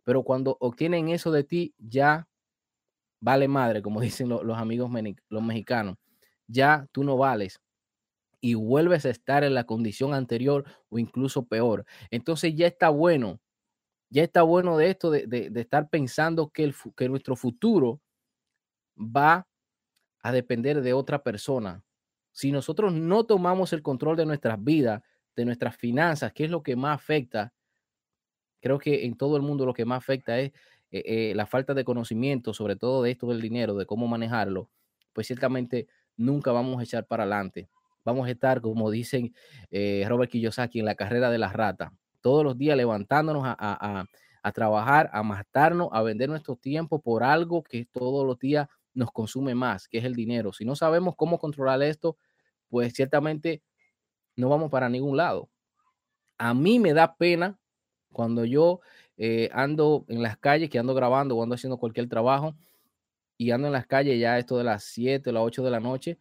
Pero 0.04 0.24
cuando 0.24 0.58
obtienen 0.60 1.10
eso 1.10 1.32
de 1.32 1.44
ti, 1.44 1.74
ya 1.78 2.28
vale 3.20 3.48
madre, 3.48 3.82
como 3.82 4.02
dicen 4.02 4.30
los, 4.30 4.58
amigos 4.58 4.92
los 5.30 5.44
mexicanos. 5.44 5.98
Ya 6.48 6.88
tú 6.92 7.04
no 7.04 7.18
vales 7.18 7.62
y 8.42 8.56
vuelves 8.56 9.06
a 9.06 9.10
estar 9.12 9.44
en 9.44 9.54
la 9.54 9.66
condición 9.66 10.14
anterior 10.14 10.66
o 10.90 11.00
incluso 11.00 11.46
peor. 11.46 11.86
Entonces 12.10 12.56
ya 12.56 12.68
está 12.68 12.90
bueno, 12.90 13.40
ya 14.10 14.24
está 14.24 14.42
bueno 14.42 14.78
de 14.78 14.90
esto, 14.90 15.12
de, 15.12 15.52
estar 15.56 15.90
pensando 15.90 16.50
que, 16.50 16.64
el, 16.64 16.76
que 16.98 17.08
nuestro 17.08 17.36
futuro 17.36 18.02
va 18.98 19.48
a 20.24 20.32
depender 20.32 20.82
de 20.82 20.94
otra 20.94 21.24
persona. 21.24 21.84
Si 22.34 22.52
nosotros 22.52 22.94
no 22.94 23.26
tomamos 23.26 23.74
el 23.74 23.84
control 23.84 24.18
de 24.18 24.26
nuestras 24.26 24.62
vidas, 24.64 25.02
de 25.36 25.46
nuestras 25.46 25.76
finanzas, 25.76 26.34
¿qué 26.34 26.46
es 26.46 26.52
lo 26.52 26.64
que 26.64 26.76
más 26.76 26.96
afecta? 26.96 27.54
Creo 28.62 28.80
que 28.80 29.06
en 29.06 29.18
todo 29.18 29.38
el 29.38 29.42
mundo 29.44 29.66
lo 29.66 29.74
que 29.74 29.86
más 29.86 29.98
afecta 30.00 30.40
es 30.40 30.52
eh, 30.92 31.32
eh, 31.32 31.34
la 31.36 31.46
falta 31.46 31.74
de 31.74 31.84
conocimiento, 31.84 32.54
sobre 32.54 32.76
todo 32.76 33.04
de 33.04 33.12
esto 33.12 33.28
del 33.28 33.42
dinero, 33.42 33.76
de 33.76 33.86
cómo 33.86 34.08
manejarlo, 34.08 34.70
pues 35.14 35.28
ciertamente 35.28 35.88
nunca 36.18 36.52
vamos 36.52 36.80
a 36.80 36.84
echar 36.84 37.08
para 37.08 37.24
adelante. 37.24 37.70
Vamos 38.04 38.28
a 38.28 38.32
estar, 38.32 38.62
como 38.62 38.90
dicen 38.92 39.34
eh, 39.70 40.06
Robert 40.08 40.32
Kiyosaki, 40.32 40.80
en 40.80 40.86
la 40.86 40.96
carrera 40.96 41.30
de 41.30 41.38
las 41.38 41.54
ratas, 41.54 41.92
todos 42.22 42.44
los 42.44 42.58
días 42.58 42.78
levantándonos 42.78 43.44
a, 43.46 44.06
a 44.44 44.52
trabajar, 44.52 45.10
a 45.14 45.24
matarnos, 45.24 45.90
a 45.92 46.02
vender 46.02 46.30
nuestro 46.30 46.56
tiempo 46.56 47.02
por 47.02 47.24
algo 47.24 47.64
que 47.64 47.86
todos 47.86 48.26
los 48.26 48.40
días 48.40 48.68
nos 48.94 49.12
consume 49.12 49.56
más, 49.56 49.88
que 49.88 50.00
es 50.00 50.04
el 50.04 50.16
dinero. 50.16 50.52
Si 50.52 50.66
no 50.66 50.76
sabemos 50.76 51.16
cómo 51.16 51.40
controlar 51.40 51.82
esto, 51.84 52.18
pues 52.70 52.94
ciertamente 52.94 53.62
no 54.42 54.50
vamos 54.50 54.72
para 54.72 54.90
ningún 54.90 55.16
lado. 55.16 55.50
A 56.38 56.54
mí 56.54 56.80
me 56.80 56.94
da 56.94 57.16
pena 57.16 57.60
cuando 58.12 58.44
yo 58.44 58.82
eh, 59.18 59.50
ando 59.54 60.04
en 60.10 60.24
las 60.24 60.38
calles, 60.38 60.70
que 60.70 60.80
ando 60.80 60.96
grabando 60.96 61.38
o 61.38 61.44
ando 61.44 61.56
haciendo 61.56 61.78
cualquier 61.78 62.10
trabajo 62.10 62.56
y 63.38 63.52
ando 63.52 63.68
en 63.68 63.74
las 63.74 63.86
calles 63.86 64.20
ya 64.20 64.40
esto 64.40 64.58
de 64.58 64.64
las 64.64 64.84
7 64.84 65.30
o 65.30 65.34
las 65.34 65.44
8 65.44 65.64
de 65.64 65.72
la 65.72 65.80
noche, 65.80 66.18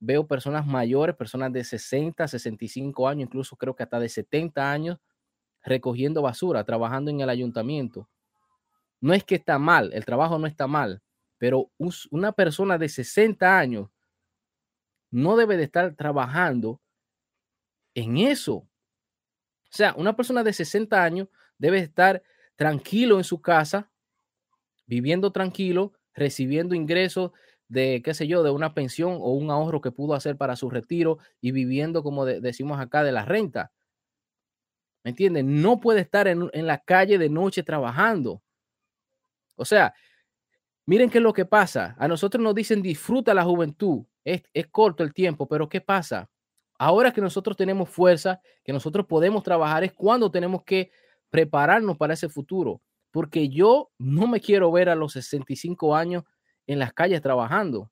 veo 0.00 0.26
personas 0.26 0.66
mayores, 0.66 1.14
personas 1.14 1.52
de 1.52 1.62
60, 1.62 2.26
65 2.26 3.06
años, 3.06 3.26
incluso 3.26 3.56
creo 3.56 3.76
que 3.76 3.82
hasta 3.82 4.00
de 4.00 4.08
70 4.08 4.72
años, 4.72 4.98
recogiendo 5.62 6.22
basura, 6.22 6.64
trabajando 6.64 7.10
en 7.10 7.20
el 7.20 7.28
ayuntamiento. 7.28 8.08
No 9.00 9.12
es 9.12 9.24
que 9.24 9.34
está 9.34 9.58
mal, 9.58 9.92
el 9.92 10.04
trabajo 10.06 10.38
no 10.38 10.46
está 10.46 10.66
mal, 10.66 11.02
pero 11.36 11.70
una 12.10 12.32
persona 12.32 12.78
de 12.78 12.88
60 12.88 13.58
años 13.58 13.90
no 15.10 15.36
debe 15.36 15.56
de 15.56 15.64
estar 15.64 15.94
trabajando 15.94 16.80
en 17.98 18.16
eso. 18.18 18.54
O 18.54 18.68
sea, 19.70 19.94
una 19.96 20.16
persona 20.16 20.42
de 20.42 20.52
60 20.52 21.02
años 21.02 21.28
debe 21.58 21.78
estar 21.78 22.22
tranquilo 22.56 23.18
en 23.18 23.24
su 23.24 23.40
casa, 23.40 23.90
viviendo 24.86 25.32
tranquilo, 25.32 25.92
recibiendo 26.14 26.74
ingresos 26.74 27.32
de, 27.68 28.00
qué 28.02 28.14
sé 28.14 28.26
yo, 28.26 28.42
de 28.42 28.50
una 28.50 28.72
pensión 28.72 29.18
o 29.20 29.32
un 29.32 29.50
ahorro 29.50 29.80
que 29.80 29.90
pudo 29.90 30.14
hacer 30.14 30.36
para 30.36 30.56
su 30.56 30.70
retiro 30.70 31.18
y 31.40 31.52
viviendo, 31.52 32.02
como 32.02 32.24
decimos 32.24 32.80
acá, 32.80 33.02
de 33.02 33.12
la 33.12 33.24
renta. 33.24 33.72
¿Me 35.04 35.10
entienden? 35.10 35.60
No 35.60 35.80
puede 35.80 36.00
estar 36.00 36.26
en, 36.28 36.48
en, 36.52 36.66
la 36.66 36.78
calle 36.78 37.18
de 37.18 37.28
noche 37.28 37.62
trabajando. 37.62 38.42
O 39.56 39.64
sea, 39.64 39.94
miren 40.86 41.10
qué 41.10 41.18
es 41.18 41.24
lo 41.24 41.32
que 41.32 41.44
pasa. 41.44 41.94
A 41.98 42.08
nosotros 42.08 42.42
nos 42.42 42.54
dicen 42.54 42.80
disfruta 42.80 43.34
la 43.34 43.44
juventud. 43.44 44.04
Es, 44.24 44.42
es 44.52 44.66
corto 44.68 45.04
el 45.04 45.12
tiempo, 45.12 45.46
pero 45.46 45.68
¿qué 45.68 45.80
pasa? 45.80 46.28
Ahora 46.78 47.12
que 47.12 47.20
nosotros 47.20 47.56
tenemos 47.56 47.88
fuerza, 47.88 48.40
que 48.64 48.72
nosotros 48.72 49.04
podemos 49.06 49.42
trabajar, 49.42 49.82
es 49.82 49.92
cuando 49.92 50.30
tenemos 50.30 50.62
que 50.62 50.92
prepararnos 51.28 51.96
para 51.96 52.14
ese 52.14 52.28
futuro. 52.28 52.80
Porque 53.10 53.48
yo 53.48 53.90
no 53.98 54.26
me 54.28 54.40
quiero 54.40 54.70
ver 54.70 54.88
a 54.88 54.94
los 54.94 55.12
65 55.12 55.96
años 55.96 56.24
en 56.66 56.78
las 56.78 56.92
calles 56.92 57.20
trabajando 57.20 57.90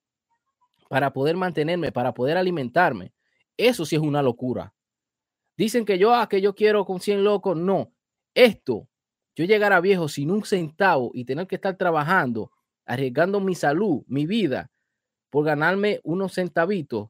para 0.89 1.13
poder 1.13 1.37
mantenerme, 1.37 1.91
para 1.91 2.15
poder 2.15 2.37
alimentarme. 2.37 3.13
Eso 3.57 3.85
sí 3.85 3.97
es 3.97 4.03
una 4.03 4.23
locura. 4.23 4.73
Dicen 5.57 5.85
que 5.85 5.99
yo, 5.99 6.15
ah, 6.15 6.29
que 6.29 6.41
yo 6.41 6.55
quiero 6.55 6.85
con 6.85 7.01
100 7.01 7.25
locos. 7.25 7.57
No, 7.57 7.93
esto, 8.35 8.89
yo 9.35 9.45
llegar 9.45 9.73
a 9.73 9.81
viejo 9.81 10.09
sin 10.09 10.31
un 10.31 10.45
centavo 10.45 11.11
y 11.15 11.25
tener 11.25 11.47
que 11.47 11.57
estar 11.57 11.77
trabajando, 11.77 12.53
arriesgando 12.85 13.41
mi 13.41 13.55
salud, 13.55 14.03
mi 14.07 14.27
vida, 14.27 14.71
por 15.31 15.45
ganarme 15.45 16.01
unos 16.05 16.35
centavitos, 16.35 17.09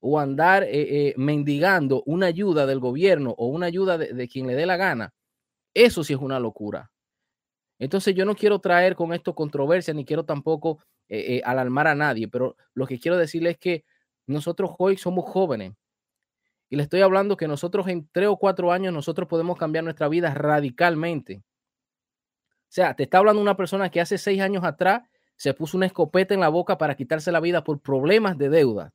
o 0.00 0.18
andar 0.18 0.64
eh, 0.64 0.68
eh, 1.08 1.14
mendigando 1.16 2.02
una 2.06 2.26
ayuda 2.26 2.66
del 2.66 2.80
gobierno 2.80 3.34
o 3.38 3.46
una 3.46 3.66
ayuda 3.66 3.98
de, 3.98 4.28
quien 4.28 4.46
le 4.46 4.54
dé 4.54 4.66
la 4.66 4.76
gana, 4.76 5.14
eso 5.74 6.04
sí 6.04 6.12
es 6.12 6.20
una 6.20 6.40
locura. 6.40 6.90
Entonces 7.78 8.14
yo 8.14 8.24
no 8.24 8.34
quiero 8.34 8.58
traer 8.60 8.96
con 8.96 9.12
esto 9.12 9.34
controversia 9.34 9.94
ni 9.94 10.04
quiero 10.04 10.24
tampoco 10.24 10.78
eh, 11.08 11.42
alarmar 11.44 11.86
a 11.88 11.94
nadie, 11.94 12.28
pero 12.28 12.56
lo 12.74 12.86
que 12.86 12.98
quiero 12.98 13.16
decirles 13.16 13.54
es 13.54 13.58
que 13.58 13.84
nosotros 14.26 14.72
hoy 14.78 14.96
somos 14.96 15.24
jóvenes 15.28 15.74
y 16.68 16.76
le 16.76 16.82
estoy 16.82 17.00
hablando 17.00 17.36
que 17.36 17.46
nosotros 17.46 17.86
en 17.88 18.08
tres 18.10 18.28
o 18.28 18.36
cuatro 18.36 18.72
años 18.72 18.92
nosotros 18.92 19.28
podemos 19.28 19.56
cambiar 19.56 19.84
nuestra 19.84 20.08
vida 20.08 20.34
radicalmente. 20.34 21.42
O 22.68 22.72
sea, 22.76 22.94
te 22.94 23.04
está 23.04 23.18
hablando 23.18 23.40
una 23.40 23.56
persona 23.56 23.90
que 23.90 24.00
hace 24.00 24.18
seis 24.18 24.40
años 24.40 24.64
atrás 24.64 25.02
se 25.36 25.54
puso 25.54 25.76
una 25.76 25.86
escopeta 25.86 26.34
en 26.34 26.40
la 26.40 26.48
boca 26.48 26.78
para 26.78 26.96
quitarse 26.96 27.30
la 27.30 27.40
vida 27.40 27.62
por 27.62 27.80
problemas 27.80 28.36
de 28.36 28.48
deuda. 28.48 28.92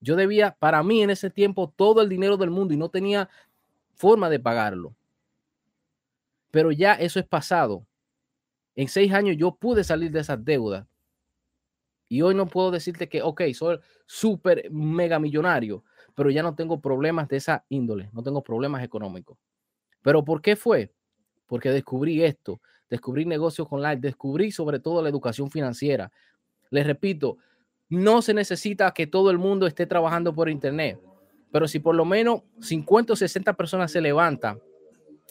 Yo 0.00 0.16
debía, 0.16 0.56
para 0.58 0.82
mí 0.82 1.02
en 1.02 1.10
ese 1.10 1.30
tiempo, 1.30 1.72
todo 1.74 2.02
el 2.02 2.08
dinero 2.08 2.36
del 2.36 2.50
mundo 2.50 2.74
y 2.74 2.76
no 2.76 2.88
tenía 2.88 3.28
forma 3.94 4.30
de 4.30 4.38
pagarlo. 4.38 4.94
Pero 6.50 6.70
ya 6.72 6.94
eso 6.94 7.18
es 7.18 7.26
pasado. 7.26 7.86
En 8.74 8.88
seis 8.88 9.12
años 9.12 9.36
yo 9.36 9.54
pude 9.56 9.82
salir 9.82 10.10
de 10.12 10.20
esas 10.20 10.42
deudas. 10.44 10.86
Y 12.08 12.22
hoy 12.22 12.34
no 12.34 12.46
puedo 12.46 12.70
decirte 12.70 13.08
que, 13.08 13.22
ok, 13.22 13.42
soy 13.52 13.78
súper 14.06 14.70
mega 14.70 15.18
millonario, 15.18 15.84
pero 16.14 16.30
ya 16.30 16.42
no 16.42 16.54
tengo 16.54 16.80
problemas 16.80 17.28
de 17.28 17.36
esa 17.36 17.64
índole, 17.68 18.08
no 18.12 18.22
tengo 18.22 18.42
problemas 18.42 18.82
económicos. 18.82 19.36
¿Pero 20.00 20.24
por 20.24 20.40
qué 20.40 20.56
fue? 20.56 20.92
Porque 21.46 21.70
descubrí 21.70 22.22
esto, 22.22 22.60
descubrí 22.88 23.26
negocios 23.26 23.68
online, 23.70 23.96
descubrí 23.96 24.50
sobre 24.50 24.78
todo 24.78 25.02
la 25.02 25.10
educación 25.10 25.50
financiera. 25.50 26.10
Les 26.70 26.86
repito, 26.86 27.38
no 27.88 28.22
se 28.22 28.34
necesita 28.34 28.92
que 28.92 29.06
todo 29.06 29.30
el 29.30 29.38
mundo 29.38 29.66
esté 29.66 29.86
trabajando 29.86 30.34
por 30.34 30.48
Internet, 30.48 30.98
pero 31.50 31.66
si 31.66 31.78
por 31.78 31.94
lo 31.94 32.04
menos 32.04 32.42
50 32.60 33.12
o 33.14 33.16
60 33.16 33.52
personas 33.54 33.90
se 33.90 34.00
levantan 34.00 34.60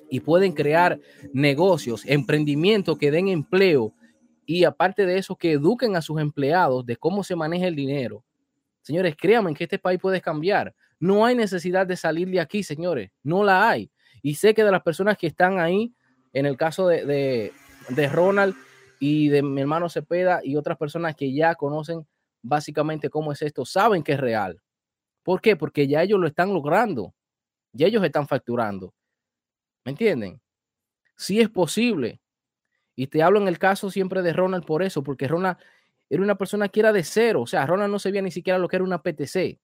y 0.09 0.19
pueden 0.19 0.53
crear 0.53 0.99
negocios, 1.33 2.03
emprendimientos 2.05 2.97
que 2.97 3.11
den 3.11 3.27
empleo 3.27 3.93
y 4.45 4.63
aparte 4.63 5.05
de 5.05 5.17
eso 5.17 5.35
que 5.35 5.51
eduquen 5.53 5.95
a 5.95 6.01
sus 6.01 6.19
empleados 6.19 6.85
de 6.85 6.95
cómo 6.95 7.23
se 7.23 7.35
maneja 7.35 7.67
el 7.67 7.75
dinero. 7.75 8.23
Señores, 8.81 9.15
créanme 9.19 9.53
que 9.53 9.65
este 9.65 9.77
país 9.77 9.99
puede 9.99 10.21
cambiar. 10.21 10.73
No 10.99 11.25
hay 11.25 11.35
necesidad 11.35 11.85
de 11.85 11.97
salir 11.97 12.29
de 12.29 12.39
aquí, 12.39 12.63
señores. 12.63 13.11
No 13.21 13.43
la 13.43 13.69
hay. 13.69 13.91
Y 14.21 14.35
sé 14.35 14.53
que 14.53 14.63
de 14.63 14.71
las 14.71 14.81
personas 14.81 15.17
que 15.17 15.27
están 15.27 15.59
ahí, 15.59 15.93
en 16.31 16.45
el 16.45 16.55
caso 16.55 16.87
de, 16.87 17.51
de, 17.89 18.07
Ronald 18.07 18.55
y 18.99 19.27
de 19.27 19.43
mi 19.43 19.59
hermano 19.59 19.89
Cepeda 19.89 20.39
y 20.43 20.55
otras 20.55 20.77
personas 20.77 21.15
que 21.15 21.33
ya 21.33 21.55
conocen 21.55 22.07
básicamente 22.41 23.09
cómo 23.09 23.31
es 23.31 23.41
esto, 23.41 23.65
saben 23.65 24.03
que 24.03 24.13
es 24.13 24.19
real. 24.19 24.61
¿Por 25.23 25.41
qué? 25.41 25.55
Porque 25.55 25.87
ya 25.87 26.03
ellos 26.03 26.19
lo 26.19 26.27
están 26.27 26.53
logrando. 26.53 27.13
Ya 27.73 27.87
ellos 27.87 28.03
están 28.03 28.27
facturando. 28.27 28.93
¿Me 29.85 29.91
entienden? 29.91 30.41
Sí 31.15 31.41
es 31.41 31.49
posible. 31.49 32.21
Y 32.95 33.07
te 33.07 33.23
hablo 33.23 33.39
en 33.39 33.47
el 33.47 33.59
caso 33.59 33.91
siempre 33.91 34.21
de 34.21 34.33
Ronald 34.33 34.65
por 34.65 34.83
eso, 34.83 35.03
porque 35.03 35.27
Ronald 35.27 35.57
era 36.09 36.23
una 36.23 36.35
persona 36.35 36.69
que 36.69 36.79
era 36.79 36.93
de 36.93 37.03
cero. 37.03 37.41
O 37.41 37.47
sea, 37.47 37.65
Ronald 37.65 37.91
no 37.91 37.99
sabía 37.99 38.21
ni 38.21 38.31
siquiera 38.31 38.59
lo 38.59 38.67
que 38.67 38.77
era 38.77 38.85
una 38.85 39.01
PTC. 39.01 39.59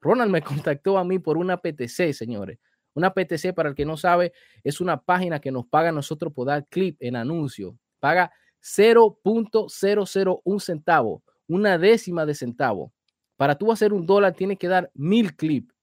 Ronald 0.00 0.30
me 0.30 0.42
contactó 0.42 0.98
a 0.98 1.04
mí 1.04 1.18
por 1.18 1.36
una 1.36 1.58
PTC, 1.58 2.12
señores. 2.12 2.58
Una 2.94 3.12
PTC, 3.12 3.54
para 3.54 3.68
el 3.68 3.74
que 3.74 3.84
no 3.84 3.96
sabe, 3.96 4.32
es 4.64 4.80
una 4.80 5.00
página 5.00 5.40
que 5.40 5.52
nos 5.52 5.66
paga 5.66 5.90
a 5.90 5.92
nosotros 5.92 6.32
por 6.32 6.46
dar 6.46 6.66
clip 6.66 6.96
en 7.00 7.16
anuncio. 7.16 7.78
Paga 8.00 8.32
0.001 8.62 10.60
centavo, 10.60 11.22
una 11.50 11.78
décima 11.78 12.24
de 12.24 12.34
centavo. 12.34 12.92
Para 13.36 13.56
tú 13.56 13.72
hacer 13.72 13.92
un 13.92 14.06
dólar, 14.06 14.34
tienes 14.34 14.56
que 14.56 14.68
dar 14.68 14.90
mil 14.94 15.34
clips. 15.34 15.74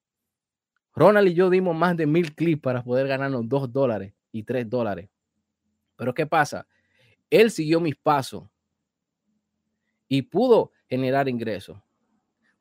Ronald 0.96 1.28
y 1.28 1.34
yo 1.34 1.50
dimos 1.50 1.76
más 1.76 1.98
de 1.98 2.08
mil 2.08 2.34
clips 2.34 2.62
para 2.62 2.84
poder 2.84 3.08
ganarnos 3.08 3.48
dos 3.50 3.72
dólares 3.72 4.14
y 4.32 4.44
tres 4.44 4.70
dólares. 4.70 5.10
Pero 5.98 6.14
¿qué 6.14 6.26
pasa? 6.26 6.66
Él 7.30 7.52
siguió 7.52 7.82
mis 7.82 7.98
pasos 7.98 8.46
y 10.08 10.22
pudo 10.22 10.72
generar 10.88 11.28
ingresos. 11.28 11.78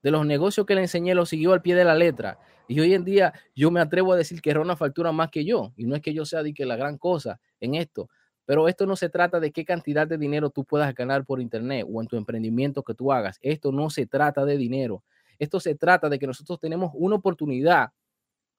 De 0.03 0.11
los 0.11 0.27
negocios 0.27 0.67
que 0.67 0.75
le 0.75 0.83
enseñé, 0.83 1.15
lo 1.15 1.27
siguió 1.27 1.53
al 1.53 1.63
pie 1.63 1.77
de 1.77 1.85
la 1.85 1.95
letra. 1.95 2.41
Y 2.67 2.81
hoy 2.81 2.93
en 2.95 3.05
día 3.05 3.33
yo 3.55 3.71
me 3.71 3.81
atrevo 3.81 4.15
a 4.15 4.17
decir 4.17 4.43
que 4.43 4.53
Ronald 4.53 4.79
factura 4.79 5.13
más 5.13 5.31
que 5.31 5.45
yo. 5.45 5.73
Y 5.77 5.87
no 5.87 5.95
es 5.95 6.03
que 6.03 6.13
yo 6.13 6.25
sea 6.25 6.43
de 6.43 6.53
que 6.53 6.67
la 6.67 6.75
gran 6.75 6.99
cosa 6.99 7.41
en 7.61 7.77
esto. 7.77 8.09
Pero 8.47 8.69
esto 8.69 8.87
no 8.87 8.97
se 8.97 9.09
trata 9.09 9.41
de 9.41 9.51
qué 9.51 9.65
cantidad 9.65 10.07
de 10.07 10.17
dinero 10.17 10.51
tú 10.51 10.65
puedas 10.65 10.95
ganar 10.95 11.25
por 11.25 11.41
internet 11.41 11.87
o 11.91 12.01
en 12.01 12.07
tu 12.07 12.17
emprendimiento 12.17 12.83
que 12.83 12.95
tú 12.95 13.13
hagas. 13.13 13.39
Esto 13.43 13.73
no 13.73 13.91
se 13.91 14.07
trata 14.07 14.45
de 14.45 14.57
dinero. 14.57 15.05
Esto 15.39 15.61
se 15.61 15.75
trata 15.75 16.09
de 16.09 16.19
que 16.19 16.27
nosotros 16.27 16.59
tenemos 16.61 16.93
una 16.95 17.17
oportunidad 17.17 17.91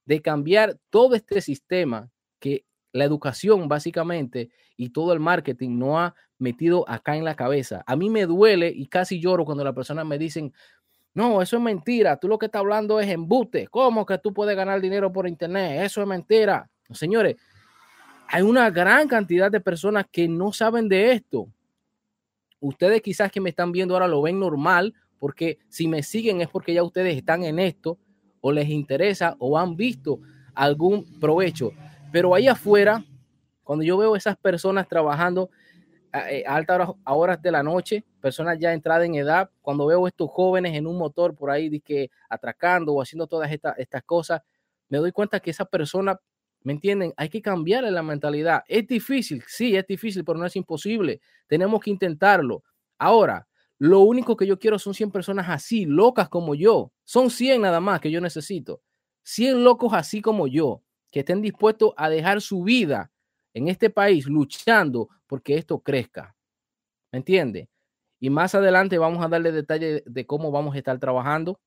de 0.06 0.22
cambiar 0.22 0.78
todo 0.90 1.16
este 1.16 1.42
sistema 1.42 2.10
que 2.40 2.66
la 2.94 3.06
educación 3.06 3.68
básicamente 3.68 4.50
y 4.76 4.90
todo 4.90 5.14
el 5.14 5.20
marketing 5.20 5.78
no 5.78 6.00
ha 6.00 6.16
metido 6.38 6.88
acá 6.88 7.16
en 7.16 7.26
la 7.26 7.36
cabeza. 7.36 7.84
A 7.88 7.96
mí 7.96 8.10
me 8.10 8.26
duele 8.26 8.72
y 8.74 8.88
casi 8.88 9.20
lloro 9.20 9.46
cuando 9.46 9.64
las 9.64 9.74
personas 9.74 10.06
me 10.06 10.18
dicen, 10.18 10.54
no, 11.14 11.42
eso 11.42 11.58
es 11.58 11.64
mentira, 11.64 12.18
tú 12.18 12.28
lo 12.28 12.38
que 12.38 12.46
estás 12.46 12.60
hablando 12.60 13.00
es 13.00 13.10
embuste, 13.10 13.68
¿cómo 13.68 14.06
que 14.06 14.20
tú 14.20 14.34
puedes 14.34 14.56
ganar 14.56 14.80
dinero 14.82 15.12
por 15.12 15.28
internet? 15.28 15.82
Eso 15.84 16.02
es 16.02 16.08
mentira. 16.08 16.70
Señores, 16.92 17.36
hay 18.28 18.42
una 18.42 18.70
gran 18.70 19.08
cantidad 19.08 19.52
de 19.52 19.60
personas 19.60 20.06
que 20.12 20.28
no 20.28 20.52
saben 20.52 20.90
de 20.90 21.14
esto. 21.14 21.48
Ustedes 22.60 23.02
quizás 23.02 23.32
que 23.32 23.42
me 23.42 23.50
están 23.50 23.72
viendo 23.72 23.94
ahora 23.94 24.08
lo 24.08 24.22
ven 24.22 24.40
normal, 24.40 24.94
porque 25.20 25.60
si 25.70 25.88
me 25.88 26.04
siguen 26.04 26.42
es 26.42 26.50
porque 26.50 26.74
ya 26.74 26.84
ustedes 26.84 27.16
están 27.16 27.44
en 27.44 27.60
esto 27.60 27.98
o 28.42 28.52
les 28.52 28.70
interesa 28.70 29.36
o 29.40 29.58
han 29.58 29.76
visto 29.76 30.20
algún 30.54 31.20
provecho. 31.20 31.72
Pero 32.12 32.34
ahí 32.34 32.48
afuera, 32.48 33.04
cuando 33.64 33.84
yo 33.84 33.98
veo 33.98 34.16
esas 34.16 34.38
personas 34.38 34.88
trabajando 34.88 35.50
a, 36.12 36.32
eh, 36.32 36.44
altas 36.48 36.90
horas, 37.06 37.42
de 37.42 37.52
la 37.52 37.64
noche, 37.64 38.04
personas 38.22 38.58
ya 38.60 38.74
entradas 38.74 39.06
en 39.06 39.16
edad, 39.16 39.50
cuando 39.62 39.86
veo 39.86 40.08
estos 40.08 40.30
jóvenes 40.32 40.76
en 40.76 40.88
un 40.88 40.98
motor 40.98 41.36
por 41.36 41.50
ahí 41.50 41.80
que 41.80 42.10
atracando 42.30 42.94
o 42.94 43.02
haciendo 43.02 43.28
todas 43.28 43.52
estas, 43.52 43.78
estas 43.78 44.04
cosas, 44.04 44.42
me 44.90 44.98
doy 44.98 45.12
cuenta 45.12 45.40
que 45.40 45.52
esa 45.52 45.66
persona, 45.66 46.20
¿me 46.68 46.74
entienden? 46.74 47.14
Hay 47.16 47.30
que 47.30 47.42
cambiarle 47.42 47.90
la 47.92 48.04
mentalidad. 48.04 48.62
Es 48.68 48.86
difícil, 48.86 49.42
sí, 49.48 49.78
es 49.78 49.88
difícil, 49.88 50.26
pero 50.26 50.38
no 50.38 50.46
es 50.46 50.54
imposible. 50.58 51.22
Tenemos 51.48 51.80
que 51.80 51.92
intentarlo. 51.92 52.62
Ahora, 53.00 53.48
lo 53.80 54.02
único 54.02 54.36
que 54.36 54.46
yo 54.46 54.60
quiero 54.60 54.78
son 54.78 54.94
100 54.94 55.12
personas 55.12 55.48
así, 55.48 55.86
locas 55.86 56.28
como 56.28 56.56
yo. 56.56 56.92
Son 57.06 57.30
100 57.30 57.62
nada 57.62 57.80
más 57.80 58.02
que 58.02 58.12
yo 58.12 58.20
necesito. 58.20 58.82
100 59.24 59.64
locos 59.64 59.94
así 59.94 60.22
como 60.22 60.46
yo, 60.46 60.84
que 61.10 61.22
estén 61.22 61.42
dispuestos 61.42 61.94
a 61.96 62.10
dejar 62.10 62.42
su 62.42 62.64
vida 62.64 63.14
en 63.54 63.70
este 63.70 63.90
país 63.90 64.28
luchando 64.28 65.08
porque 65.26 65.56
esto 65.56 65.80
crezca. 65.80 66.36
¿Me 67.14 67.20
entiende? 67.20 67.70
Y 68.20 68.30
más 68.30 68.56
adelante 68.56 68.98
vamos 68.98 69.24
a 69.24 69.30
darle 69.30 69.54
detalles 69.54 70.04
de 70.06 70.26
cómo 70.26 70.52
vamos 70.52 70.76
a 70.76 70.80
estar 70.80 71.00
trabajando, 71.00 71.62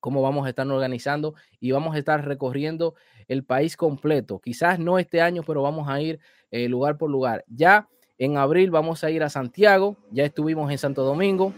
cómo 0.00 0.22
vamos 0.22 0.46
a 0.46 0.48
estar 0.48 0.66
organizando 0.66 1.34
y 1.60 1.70
vamos 1.70 1.94
a 1.94 1.98
estar 1.98 2.26
recorriendo 2.26 2.94
el 3.28 3.44
país 3.44 3.76
completo. 3.76 4.40
Quizás 4.40 4.78
no 4.78 4.98
este 4.98 5.20
año, 5.20 5.42
pero 5.46 5.62
vamos 5.62 5.88
a 5.88 6.00
ir 6.00 6.18
eh, 6.50 6.68
lugar 6.68 6.98
por 6.98 7.10
lugar. 7.10 7.44
Ya 7.46 7.88
en 8.18 8.36
abril 8.36 8.70
vamos 8.70 9.04
a 9.04 9.10
ir 9.10 9.22
a 9.22 9.30
Santiago, 9.30 9.96
ya 10.10 10.24
estuvimos 10.24 10.70
en 10.72 10.78
Santo 10.78 11.04
Domingo. 11.04 11.54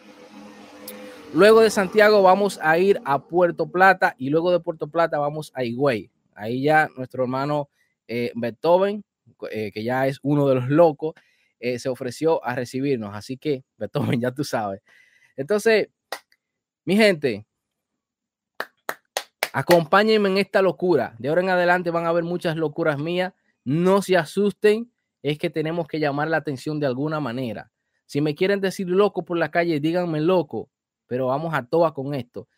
Luego 1.33 1.63
de 1.63 1.71
Santiago 1.71 2.23
vamos 2.23 2.59
a 2.63 2.77
ir 2.77 3.01
a 3.05 3.23
Puerto 3.23 3.71
Plata 3.71 4.15
y 4.19 4.29
luego 4.29 4.53
de 4.53 4.61
Puerto 4.61 4.89
Plata 4.89 5.19
vamos 5.19 5.51
a 5.55 5.65
Higüey. 5.65 6.11
Ahí 6.35 6.63
ya 6.63 6.91
nuestro 6.97 7.23
hermano 7.23 7.71
eh, 8.07 8.33
Beethoven, 8.35 9.03
eh, 9.51 9.73
que 9.73 9.83
ya 9.83 10.07
es 10.07 10.19
uno 10.23 10.47
de 10.47 10.57
los 10.57 10.69
locos, 10.69 11.15
se 11.79 11.89
ofreció 11.89 12.45
a 12.45 12.57
recibirnos. 12.57 13.15
Así 13.15 13.37
que, 13.37 13.63
Beethoven, 13.79 14.21
ya 14.21 14.33
tú 14.33 14.43
sabes. 14.43 14.83
Entonces, 15.37 15.89
mi 16.85 16.97
gente, 16.97 17.47
acompáñenme 19.53 20.29
en 20.29 20.39
esta 20.39 20.63
locura. 20.63 21.15
De 21.19 21.29
ahora 21.29 21.43
en 21.43 21.51
adelante 21.51 21.91
van 21.91 22.07
a 22.07 22.09
haber 22.09 22.25
muchas 22.25 22.57
locuras 22.57 22.99
mías. 22.99 23.33
No 23.65 24.03
se 24.03 24.17
asusten 24.17 24.91
es 25.23 25.39
que 25.39 25.51
tenemos 25.51 25.87
que 25.87 26.01
llamar 26.01 26.29
la 26.29 26.39
atención 26.39 26.81
de 26.81 26.87
alguna 26.87 27.21
manera. 27.21 27.71
Si 28.07 28.21
me 28.21 28.35
quieren 28.35 28.61
decir 28.61 28.89
loco 28.89 29.25
por 29.25 29.39
la 29.39 29.51
calle, 29.51 29.79
díganme 29.79 30.21
loco, 30.21 30.69
pero 31.07 31.29
vamos 31.29 31.55
a 31.55 31.65
toa 31.65 31.95
con 31.95 32.15
esto. 32.15 32.49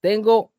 Tengo, 0.00 0.52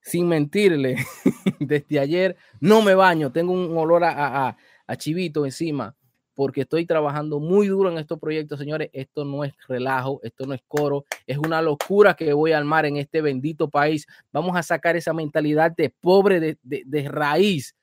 sin 0.00 0.26
mentirle, 0.28 0.96
desde 1.60 2.00
ayer 2.00 2.36
no 2.60 2.82
me 2.82 2.94
baño, 2.94 3.30
tengo 3.30 3.52
un 3.52 3.76
olor 3.76 4.04
a, 4.04 4.56
a 4.86 4.96
chivito 4.96 5.44
encima 5.44 5.96
porque 6.34 6.62
estoy 6.62 6.86
trabajando 6.86 7.40
muy 7.40 7.68
duro 7.68 7.90
en 7.90 7.98
estos 7.98 8.18
proyectos, 8.18 8.58
señores. 8.58 8.90
Esto 8.92 9.24
no 9.24 9.44
es 9.44 9.54
relajo, 9.68 10.20
esto 10.22 10.46
no 10.46 10.54
es 10.54 10.62
coro, 10.66 11.04
es 11.26 11.38
una 11.38 11.60
locura 11.60 12.14
que 12.14 12.32
voy 12.32 12.52
a 12.52 12.58
armar 12.58 12.86
en 12.86 12.96
este 12.96 13.20
bendito 13.20 13.68
país. 13.68 14.06
Vamos 14.32 14.56
a 14.56 14.62
sacar 14.62 14.96
esa 14.96 15.12
mentalidad 15.12 15.72
de 15.72 15.90
pobre 15.90 16.58
de, 16.62 17.08
raíz 17.08 17.74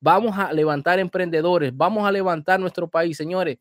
Vamos 0.00 0.36
a 0.36 0.52
levantar 0.52 0.98
emprendedores, 0.98 1.74
vamos 1.74 2.06
a 2.06 2.12
levantar 2.12 2.60
nuestro 2.60 2.88
país, 2.88 3.16
señores. 3.16 3.56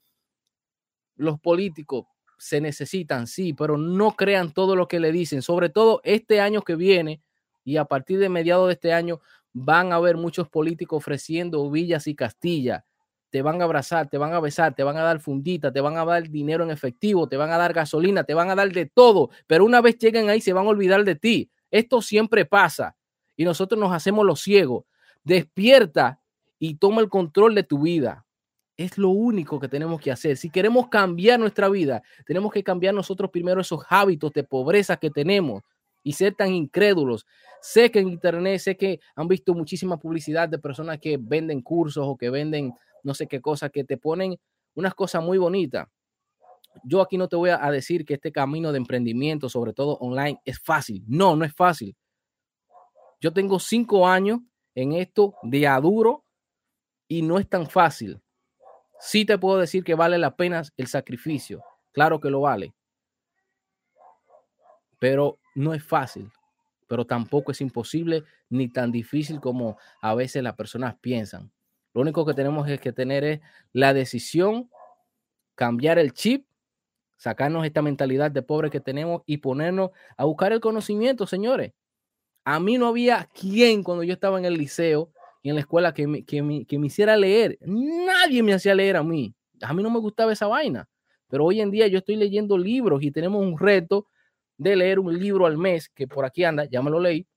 Los 1.15 1.39
políticos 1.39 2.05
se 2.37 2.59
necesitan, 2.59 3.27
sí, 3.27 3.53
pero 3.53 3.77
no 3.77 4.11
crean 4.11 4.51
todo 4.51 4.75
lo 4.75 4.89
que 4.89 4.99
le 4.99 5.13
dicen. 5.13 5.41
Sobre 5.41 5.69
todo 5.69 6.01
este 6.03 6.41
año 6.41 6.61
que 6.61 6.75
viene 6.75 7.21
y 7.63 7.77
a 7.77 7.85
partir 7.85 8.19
de 8.19 8.27
mediados 8.27 8.67
de 8.67 8.73
este 8.73 8.91
año 8.91 9.21
van 9.53 9.93
a 9.93 9.95
haber 9.95 10.17
muchos 10.17 10.49
políticos 10.49 10.97
ofreciendo 10.97 11.71
villas 11.71 12.07
y 12.07 12.15
castillas. 12.15 12.83
Te 13.33 13.41
van 13.41 13.59
a 13.61 13.63
abrazar, 13.63 14.11
te 14.11 14.19
van 14.19 14.31
a 14.31 14.39
besar, 14.39 14.75
te 14.75 14.83
van 14.83 14.95
a 14.95 15.01
dar 15.01 15.19
fundita, 15.19 15.73
te 15.73 15.81
van 15.81 15.97
a 15.97 16.05
dar 16.05 16.29
dinero 16.29 16.63
en 16.63 16.69
efectivo, 16.69 17.27
te 17.27 17.35
van 17.35 17.49
a 17.49 17.57
dar 17.57 17.73
gasolina, 17.73 18.23
te 18.23 18.35
van 18.35 18.51
a 18.51 18.55
dar 18.55 18.71
de 18.71 18.85
todo. 18.85 19.31
Pero 19.47 19.65
una 19.65 19.81
vez 19.81 19.97
lleguen 19.97 20.29
ahí 20.29 20.39
se 20.39 20.53
van 20.53 20.67
a 20.67 20.69
olvidar 20.69 21.03
de 21.03 21.15
ti. 21.15 21.49
Esto 21.71 22.03
siempre 22.03 22.45
pasa 22.45 22.95
y 23.35 23.43
nosotros 23.43 23.79
nos 23.79 23.91
hacemos 23.91 24.23
los 24.23 24.39
ciegos. 24.39 24.85
Despierta 25.23 26.21
y 26.59 26.75
toma 26.75 27.01
el 27.01 27.09
control 27.09 27.55
de 27.55 27.63
tu 27.63 27.81
vida. 27.81 28.23
Es 28.77 28.99
lo 28.99 29.09
único 29.09 29.59
que 29.59 29.67
tenemos 29.67 29.99
que 29.99 30.11
hacer. 30.11 30.37
Si 30.37 30.51
queremos 30.51 30.89
cambiar 30.89 31.39
nuestra 31.39 31.69
vida, 31.69 32.03
tenemos 32.27 32.53
que 32.53 32.63
cambiar 32.63 32.93
nosotros 32.93 33.31
primero 33.31 33.61
esos 33.61 33.83
hábitos 33.89 34.31
de 34.33 34.43
pobreza 34.43 34.97
que 34.97 35.09
tenemos 35.09 35.63
y 36.03 36.13
ser 36.13 36.35
tan 36.35 36.53
incrédulos. 36.53 37.25
Sé 37.63 37.89
que 37.89 37.97
en 37.97 38.09
internet, 38.09 38.59
sé 38.59 38.77
que 38.77 38.99
han 39.15 39.27
visto 39.27 39.55
muchísima 39.55 39.97
publicidad 39.97 40.47
de 40.49 40.59
personas 40.59 40.99
que 40.99 41.17
venden 41.19 41.61
cursos 41.61 42.05
o 42.07 42.15
que 42.15 42.29
venden 42.29 42.75
no 43.03 43.13
sé 43.13 43.27
qué 43.27 43.41
cosas, 43.41 43.71
que 43.71 43.83
te 43.83 43.97
ponen 43.97 44.37
unas 44.75 44.95
cosas 44.95 45.23
muy 45.23 45.37
bonitas. 45.37 45.87
Yo 46.83 47.01
aquí 47.01 47.17
no 47.17 47.27
te 47.27 47.35
voy 47.35 47.51
a 47.51 47.69
decir 47.69 48.03
que 48.05 48.15
este 48.15 48.31
camino 48.31 48.71
de 48.71 48.77
emprendimiento, 48.77 49.47
sobre 49.47 49.73
todo 49.73 49.97
online, 49.97 50.39
es 50.43 50.59
fácil. 50.59 51.03
No, 51.07 51.35
no 51.35 51.45
es 51.45 51.53
fácil. 51.53 51.95
Yo 53.21 53.31
tengo 53.31 53.59
cinco 53.59 54.07
años 54.07 54.39
en 54.75 54.93
esto 54.93 55.35
de 55.43 55.67
aduro 55.67 56.25
y 57.07 57.21
no 57.21 57.37
es 57.37 57.47
tan 57.47 57.69
fácil. 57.69 58.21
Sí 58.99 59.25
te 59.25 59.37
puedo 59.37 59.59
decir 59.59 59.83
que 59.83 59.95
vale 59.95 60.17
la 60.17 60.35
pena 60.35 60.63
el 60.77 60.87
sacrificio. 60.87 61.63
Claro 61.91 62.19
que 62.19 62.29
lo 62.29 62.41
vale. 62.41 62.73
Pero 64.99 65.39
no 65.55 65.73
es 65.73 65.83
fácil. 65.83 66.31
Pero 66.87 67.05
tampoco 67.05 67.51
es 67.51 67.61
imposible 67.61 68.23
ni 68.49 68.67
tan 68.67 68.91
difícil 68.91 69.39
como 69.39 69.77
a 70.01 70.15
veces 70.15 70.43
las 70.43 70.55
personas 70.55 70.95
piensan. 70.99 71.51
Lo 71.93 72.01
único 72.01 72.25
que 72.25 72.33
tenemos 72.33 72.67
es 72.69 72.79
que 72.79 72.91
tener 72.91 73.23
es 73.23 73.39
la 73.71 73.93
decisión, 73.93 74.69
cambiar 75.55 75.99
el 75.99 76.13
chip, 76.13 76.47
sacarnos 77.17 77.65
esta 77.65 77.81
mentalidad 77.81 78.31
de 78.31 78.41
pobre 78.41 78.69
que 78.69 78.79
tenemos 78.79 79.21
y 79.25 79.37
ponernos 79.37 79.91
a 80.17 80.25
buscar 80.25 80.51
el 80.51 80.59
conocimiento, 80.59 81.27
señores. 81.27 81.73
A 82.45 82.59
mí 82.59 82.77
no 82.77 82.87
había 82.87 83.29
quien 83.33 83.83
cuando 83.83 84.03
yo 84.03 84.13
estaba 84.13 84.37
en 84.37 84.45
el 84.45 84.55
liceo 84.55 85.11
y 85.41 85.49
en 85.49 85.55
la 85.55 85.61
escuela 85.61 85.93
que 85.93 86.07
me, 86.07 86.25
que 86.25 86.41
me 86.41 86.87
hiciera 86.87 87.15
leer. 87.15 87.57
Nadie 87.61 88.43
me 88.43 88.53
hacía 88.53 88.75
leer 88.75 88.97
a 88.97 89.03
mí. 89.03 89.33
A 89.61 89.73
mí 89.73 89.83
no 89.83 89.89
me 89.89 89.99
gustaba 89.99 90.33
esa 90.33 90.47
vaina. 90.47 90.89
Pero 91.29 91.45
hoy 91.45 91.61
en 91.61 91.71
día 91.71 91.87
yo 91.87 91.99
estoy 91.99 92.15
leyendo 92.15 92.57
libros 92.57 93.01
y 93.01 93.11
tenemos 93.11 93.41
un 93.41 93.57
reto 93.57 94.07
de 94.57 94.75
leer 94.75 94.99
un 94.99 95.17
libro 95.17 95.45
al 95.45 95.57
mes, 95.57 95.89
que 95.89 96.07
por 96.07 96.25
aquí 96.25 96.43
anda, 96.43 96.65
ya 96.65 96.81
me 96.81 96.91
lo 96.91 96.99
leí. 96.99 97.27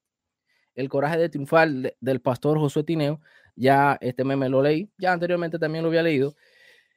El 0.75 0.89
coraje 0.89 1.17
de 1.17 1.29
triunfar 1.29 1.69
del 2.01 2.21
pastor 2.21 2.59
Josué 2.59 2.85
Tineo. 2.85 3.21
Ya 3.57 3.99
este 4.01 4.25
meme 4.25 4.49
lo 4.49 4.63
leí. 4.63 4.91
Ya 4.99 5.13
anteriormente 5.13 5.59
también 5.59 5.83
lo 5.83 5.89
había 5.89 6.03
leído. 6.03 6.35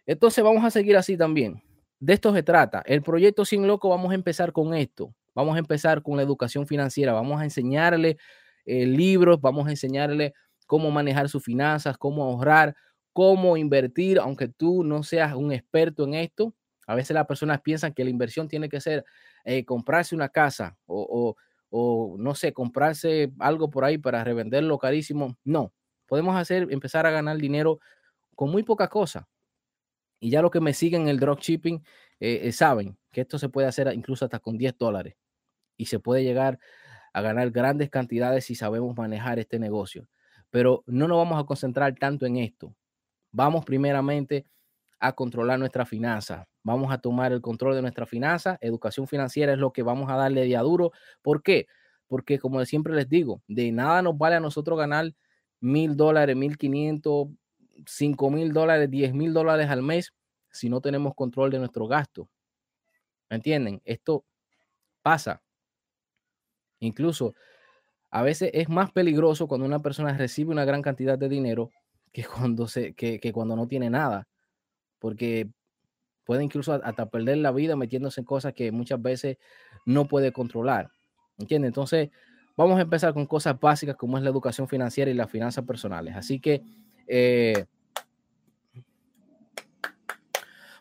Entonces 0.05 0.43
vamos 0.43 0.63
a 0.63 0.71
seguir 0.71 0.97
así 0.97 1.17
también. 1.17 1.63
De 1.99 2.13
esto 2.13 2.33
se 2.33 2.43
trata. 2.43 2.83
El 2.85 3.01
proyecto 3.01 3.45
Sin 3.45 3.67
Loco, 3.67 3.89
vamos 3.89 4.11
a 4.11 4.15
empezar 4.15 4.51
con 4.51 4.73
esto. 4.73 5.13
Vamos 5.35 5.55
a 5.55 5.59
empezar 5.59 6.01
con 6.01 6.17
la 6.17 6.23
educación 6.23 6.67
financiera. 6.67 7.13
Vamos 7.13 7.41
a 7.41 7.43
enseñarle 7.43 8.17
eh, 8.65 8.85
libros, 8.85 9.41
vamos 9.41 9.67
a 9.67 9.71
enseñarle 9.71 10.33
cómo 10.67 10.91
manejar 10.91 11.29
sus 11.29 11.43
finanzas, 11.43 11.97
cómo 11.97 12.23
ahorrar, 12.23 12.75
cómo 13.13 13.57
invertir, 13.57 14.19
aunque 14.19 14.47
tú 14.47 14.83
no 14.83 15.03
seas 15.03 15.33
un 15.35 15.51
experto 15.51 16.03
en 16.03 16.13
esto. 16.13 16.53
A 16.87 16.95
veces 16.95 17.15
las 17.15 17.25
personas 17.25 17.61
piensan 17.61 17.93
que 17.93 18.03
la 18.03 18.09
inversión 18.09 18.47
tiene 18.47 18.69
que 18.69 18.81
ser 18.81 19.05
eh, 19.45 19.65
comprarse 19.65 20.15
una 20.15 20.29
casa 20.29 20.77
o, 20.85 21.35
o, 21.69 22.15
no 22.17 22.35
sé, 22.35 22.53
comprarse 22.53 23.31
algo 23.39 23.69
por 23.69 23.85
ahí 23.85 23.97
para 23.97 24.23
revenderlo 24.23 24.77
carísimo. 24.77 25.37
No, 25.43 25.73
podemos 26.09 26.35
hacer, 26.35 26.67
empezar 26.71 27.05
a 27.05 27.11
ganar 27.11 27.37
dinero 27.37 27.79
con 28.35 28.51
muy 28.51 28.63
poca 28.63 28.87
cosa. 28.89 29.27
Y 30.19 30.31
ya 30.31 30.41
los 30.41 30.51
que 30.51 30.59
me 30.59 30.73
siguen 30.73 31.03
en 31.03 31.09
el 31.09 31.19
dropshipping 31.19 31.83
eh, 32.19 32.41
eh, 32.43 32.51
saben 32.51 32.97
que 33.11 33.21
esto 33.21 33.39
se 33.39 33.47
puede 33.47 33.67
hacer 33.67 33.91
incluso 33.93 34.25
hasta 34.25 34.39
con 34.39 34.57
10 34.57 34.77
dólares 34.77 35.15
y 35.77 35.85
se 35.85 35.99
puede 35.99 36.23
llegar 36.23 36.59
a 37.13 37.21
ganar 37.21 37.51
grandes 37.51 37.89
cantidades 37.89 38.45
si 38.45 38.55
sabemos 38.55 38.97
manejar 38.97 39.39
este 39.39 39.59
negocio. 39.59 40.07
Pero 40.49 40.83
no 40.87 41.07
nos 41.07 41.17
vamos 41.17 41.41
a 41.41 41.45
concentrar 41.45 41.95
tanto 41.95 42.25
en 42.25 42.37
esto. 42.37 42.75
Vamos 43.31 43.63
primeramente 43.63 44.45
a 44.99 45.13
controlar 45.13 45.59
nuestra 45.59 45.85
finanza. 45.85 46.47
Vamos 46.63 46.91
a 46.91 46.97
tomar 46.97 47.31
el 47.31 47.41
control 47.41 47.75
de 47.75 47.81
nuestra 47.81 48.05
finanza. 48.05 48.57
Educación 48.59 49.07
financiera 49.07 49.53
es 49.53 49.59
lo 49.59 49.71
que 49.71 49.83
vamos 49.83 50.09
a 50.09 50.15
darle 50.15 50.43
día 50.43 50.61
duro. 50.61 50.91
¿Por 51.21 51.41
qué? 51.41 51.67
Porque 52.07 52.39
como 52.39 52.63
siempre 52.65 52.93
les 52.93 53.07
digo, 53.07 53.41
de 53.47 53.71
nada 53.71 54.01
nos 54.01 54.17
vale 54.17 54.35
a 54.35 54.39
nosotros 54.39 54.77
ganar 54.77 55.13
mil 55.59 55.95
dólares, 55.97 56.35
mil 56.35 56.57
quinientos, 56.57 57.27
5 57.85 58.29
mil 58.29 58.53
dólares, 58.53 58.89
10 58.89 59.13
mil 59.13 59.33
dólares 59.33 59.69
al 59.69 59.81
mes 59.81 60.13
si 60.51 60.69
no 60.69 60.81
tenemos 60.81 61.15
control 61.15 61.51
de 61.51 61.59
nuestro 61.59 61.87
gasto. 61.87 62.29
¿Me 63.29 63.37
entienden? 63.37 63.81
Esto 63.85 64.25
pasa. 65.01 65.41
Incluso 66.79 67.35
a 68.11 68.23
veces 68.23 68.49
es 68.53 68.69
más 68.69 68.91
peligroso 68.91 69.47
cuando 69.47 69.65
una 69.65 69.81
persona 69.81 70.17
recibe 70.17 70.51
una 70.51 70.65
gran 70.65 70.81
cantidad 70.81 71.17
de 71.17 71.29
dinero 71.29 71.69
que 72.11 72.23
cuando, 72.25 72.67
se, 72.67 72.93
que, 72.93 73.19
cuando 73.31 73.55
no 73.55 73.67
tiene 73.67 73.89
nada. 73.89 74.27
Porque 74.99 75.49
puede 76.25 76.43
incluso 76.43 76.73
hasta 76.73 77.09
perder 77.09 77.37
la 77.37 77.51
vida 77.51 77.75
metiéndose 77.75 78.21
en 78.21 78.25
cosas 78.25 78.53
que 78.53 78.71
muchas 78.71 79.01
veces 79.01 79.37
no 79.85 80.07
puede 80.07 80.31
controlar. 80.31 80.91
¿Entiendes? 81.37 81.69
Entonces, 81.69 82.09
vamos 82.59 82.77
a 82.77 82.81
empezar 82.81 83.13
con 83.13 83.25
cosas 83.25 83.57
básicas 83.57 83.95
como 83.95 84.17
es 84.17 84.23
la 84.23 84.29
educación 84.29 84.67
financiera 84.67 85.09
y 85.09 85.13
las 85.13 85.31
finanzas 85.31 85.63
personales. 85.63 86.13
Así 86.17 86.41
que 86.41 86.61
eh, 87.07 87.65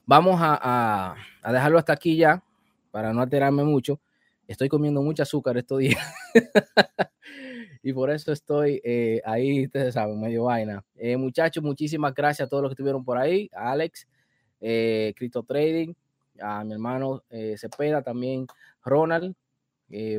vamos 0.04 0.40
a, 0.42 1.14
dejarlo 1.44 1.78
hasta 1.78 1.92
aquí 1.92 2.16
ya, 2.16 2.42
para 2.90 3.12
no 3.12 3.22
alterarme 3.22 3.62
mucho. 3.62 4.00
Estoy 4.48 4.68
comiendo 4.68 5.02
mucho 5.02 5.22
azúcar 5.22 5.56
estos 5.56 5.78
días. 5.78 6.04
y 7.84 7.92
por 7.92 8.10
eso 8.10 8.32
estoy 8.32 8.80
eh, 8.82 9.22
ahí, 9.24 9.66
ustedes 9.66 9.94
saben, 9.94 10.20
medio 10.20 10.44
vaina. 10.44 10.84
Eh, 10.96 11.16
muchachos, 11.16 11.62
muchísimas 11.62 12.12
gracias 12.12 12.46
a 12.46 12.48
todos 12.48 12.64
los 12.64 12.70
que 12.70 12.74
estuvieron 12.74 13.04
por 13.04 13.18
ahí. 13.18 13.48
A 13.54 13.70
Alex, 13.70 14.08
Crypto 14.58 15.44
Trading, 15.44 15.94
a 16.40 16.64
mi 16.64 16.72
hermano 16.72 17.22
Cepeda, 17.56 18.02
también 18.02 18.48
Ronald, 18.84 19.36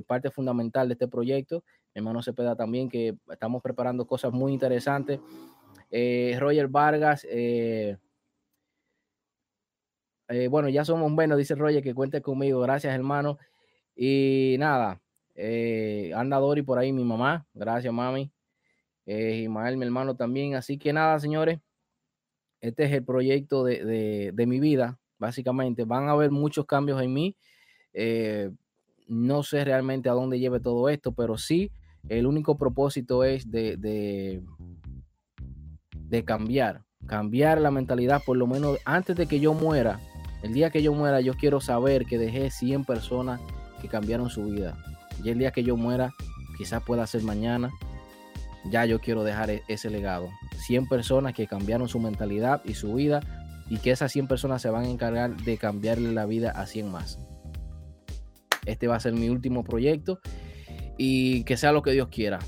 parte 0.06 0.32
fundamental 0.32 0.88
de 0.88 0.94
este 0.94 1.08
proyecto. 1.08 1.64
Mi 1.94 2.00
hermano 2.00 2.22
Cepeda 2.22 2.56
también, 2.56 2.90
que 2.90 3.16
estamos 3.32 3.62
preparando 3.62 4.06
cosas 4.06 4.32
muy 4.32 4.54
interesantes. 4.54 5.20
Eh, 5.92 6.38
Roger 6.40 6.68
Vargas, 6.68 7.26
eh, 7.30 7.98
eh, 10.28 10.48
bueno, 10.48 10.70
ya 10.70 10.86
somos 10.86 11.12
buenos, 11.12 11.38
dice 11.38 11.56
Roger, 11.56 11.82
que 11.82 11.96
cuente 11.96 12.22
conmigo. 12.22 12.60
Gracias, 12.62 12.94
hermano. 12.94 13.40
Y 13.96 14.56
nada, 14.60 15.02
anda 16.16 16.38
Dori 16.38 16.62
por 16.62 16.78
ahí, 16.78 16.94
mi 16.94 17.04
mamá. 17.04 17.48
Gracias, 17.54 17.92
mami. 17.94 18.32
Ismael, 19.06 19.78
mi 19.78 19.86
hermano, 19.86 20.16
también. 20.16 20.54
Así 20.54 20.78
que 20.78 20.94
nada, 20.94 21.20
señores, 21.20 21.60
este 22.62 22.84
es 22.86 22.92
el 22.92 23.04
proyecto 23.04 23.64
de, 23.64 24.32
de 24.32 24.46
mi 24.46 24.60
vida, 24.60 25.00
básicamente. 25.18 25.84
Van 25.86 26.08
a 26.08 26.12
haber 26.12 26.30
muchos 26.30 26.66
cambios 26.68 27.02
en 27.02 27.14
mí. 27.14 27.36
No 29.10 29.44
sé 29.44 29.66
realmente 29.66 30.08
a 30.08 30.14
dónde 30.14 30.40
lleve 30.40 30.60
todo 30.60 30.88
esto, 30.88 31.12
pero 31.12 31.38
sí, 31.38 31.72
el 32.08 32.26
único 32.26 32.58
propósito 32.58 33.24
es 33.24 33.50
de, 33.52 33.76
de 35.92 36.26
cambiar, 36.26 36.84
cambiar 37.08 37.60
la 37.60 37.72
mentalidad, 37.72 38.22
por 38.26 38.38
lo 38.38 38.48
menos 38.48 38.78
antes 38.86 39.16
de 39.16 39.28
que 39.28 39.40
yo 39.40 39.54
muera. 39.54 40.00
El 40.44 40.54
día 40.54 40.70
que 40.70 40.82
yo 40.82 40.94
muera, 40.94 41.20
yo 41.20 41.34
quiero 41.34 41.60
saber 41.60 42.06
que 42.06 42.18
dejé 42.18 42.50
100 42.50 42.86
personas 42.86 43.42
que 43.82 43.90
cambiaron 43.90 44.30
su 44.30 44.46
vida. 44.46 44.78
Y 45.24 45.30
el 45.30 45.40
día 45.40 45.52
que 45.52 45.64
yo 45.64 45.76
muera, 45.76 46.14
quizás 46.58 46.82
pueda 46.84 47.06
ser 47.08 47.24
mañana, 47.24 47.72
ya 48.72 48.86
yo 48.86 49.00
quiero 49.00 49.24
dejar 49.24 49.50
e-, 49.50 49.64
ese 49.68 49.90
legado. 49.90 50.30
100 50.66 50.88
personas 50.88 51.34
que 51.34 51.48
cambiaron 51.48 51.90
su 51.90 52.00
mentalidad 52.00 52.62
y 52.64 52.76
su 52.76 52.94
vida 52.94 53.22
y 53.70 53.78
que 53.78 53.92
esas 53.92 54.12
100 54.12 54.28
personas 54.28 54.62
se 54.62 54.70
van 54.70 54.86
a 54.86 54.90
encargar 54.90 55.36
de 55.36 55.58
cambiarle 55.58 56.12
la 56.12 56.26
vida 56.26 56.52
a 56.52 56.66
100 56.66 56.92
más. 56.92 57.20
Este 58.70 58.88
va 58.88 58.96
a 58.96 59.00
ser 59.00 59.14
mi 59.14 59.30
último 59.30 59.64
proyecto 59.64 60.20
y 60.98 61.44
que 61.46 61.58
sea 61.58 61.72
lo 61.72 61.82
que 61.82 61.92
Dios 61.92 62.10
quiera. 62.10 62.40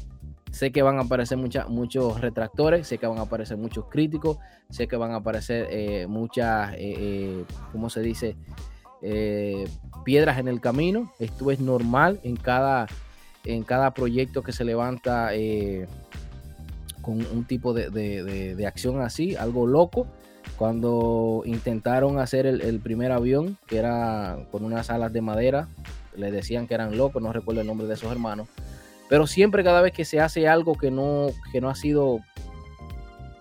Sé 0.52 0.74
que 0.74 0.82
van 0.82 0.98
a 0.98 1.04
aparecer 1.04 1.38
muchos 1.38 2.20
retractores, 2.20 2.86
sé 2.86 2.98
que 2.98 3.08
van 3.08 3.20
a 3.20 3.22
aparecer 3.22 3.58
muchos 3.58 3.86
críticos, 3.90 4.38
sé 4.70 4.86
que 4.88 4.98
van 4.98 5.12
a 5.12 5.18
aparecer 5.18 5.68
eh, 5.72 6.08
muchas, 6.08 6.74
eh, 6.74 6.78
eh, 6.80 7.46
¿cómo 7.72 7.90
se 7.90 8.02
dice? 8.02 8.36
piedras 10.06 10.38
en 10.38 10.48
el 10.48 10.62
camino. 10.62 11.12
Esto 11.18 11.50
es 11.50 11.60
normal 11.60 12.20
en 12.24 12.36
cada, 12.36 12.86
en 13.46 13.64
cada 13.64 13.96
proyecto 13.96 14.44
que 14.44 14.52
se 14.52 14.64
levanta 14.64 15.32
con 17.02 17.26
un 17.26 17.46
tipo 17.46 17.74
de, 17.74 18.64
acción 18.68 19.02
así, 19.02 19.36
algo 19.36 19.66
loco. 19.66 20.06
Cuando 20.56 21.42
intentaron 21.46 22.20
hacer 22.20 22.46
el 22.46 22.80
primer 22.80 23.12
avión, 23.12 23.58
que 23.66 23.78
era 23.78 24.38
con 24.52 24.64
unas 24.64 24.92
alas 24.92 25.12
de 25.12 25.22
madera, 25.22 25.68
le 26.16 26.32
decían 26.32 26.68
que 26.68 26.74
eran 26.74 26.98
locos, 26.98 27.22
no 27.22 27.34
recuerdo 27.34 27.62
el 27.62 27.68
nombre 27.68 27.88
de 27.88 27.94
esos 27.94 28.12
hermanos 28.12 28.48
pero 29.12 29.28
siempre 29.28 29.62
cada 29.62 29.82
vez 29.82 29.92
que 29.92 30.06
se 30.06 30.22
hace 30.22 30.48
algo 30.48 30.76
que 30.76 30.90
no, 30.90 31.32
que 31.52 31.60
no 31.60 31.70
ha 31.70 31.76
sido 31.76 32.22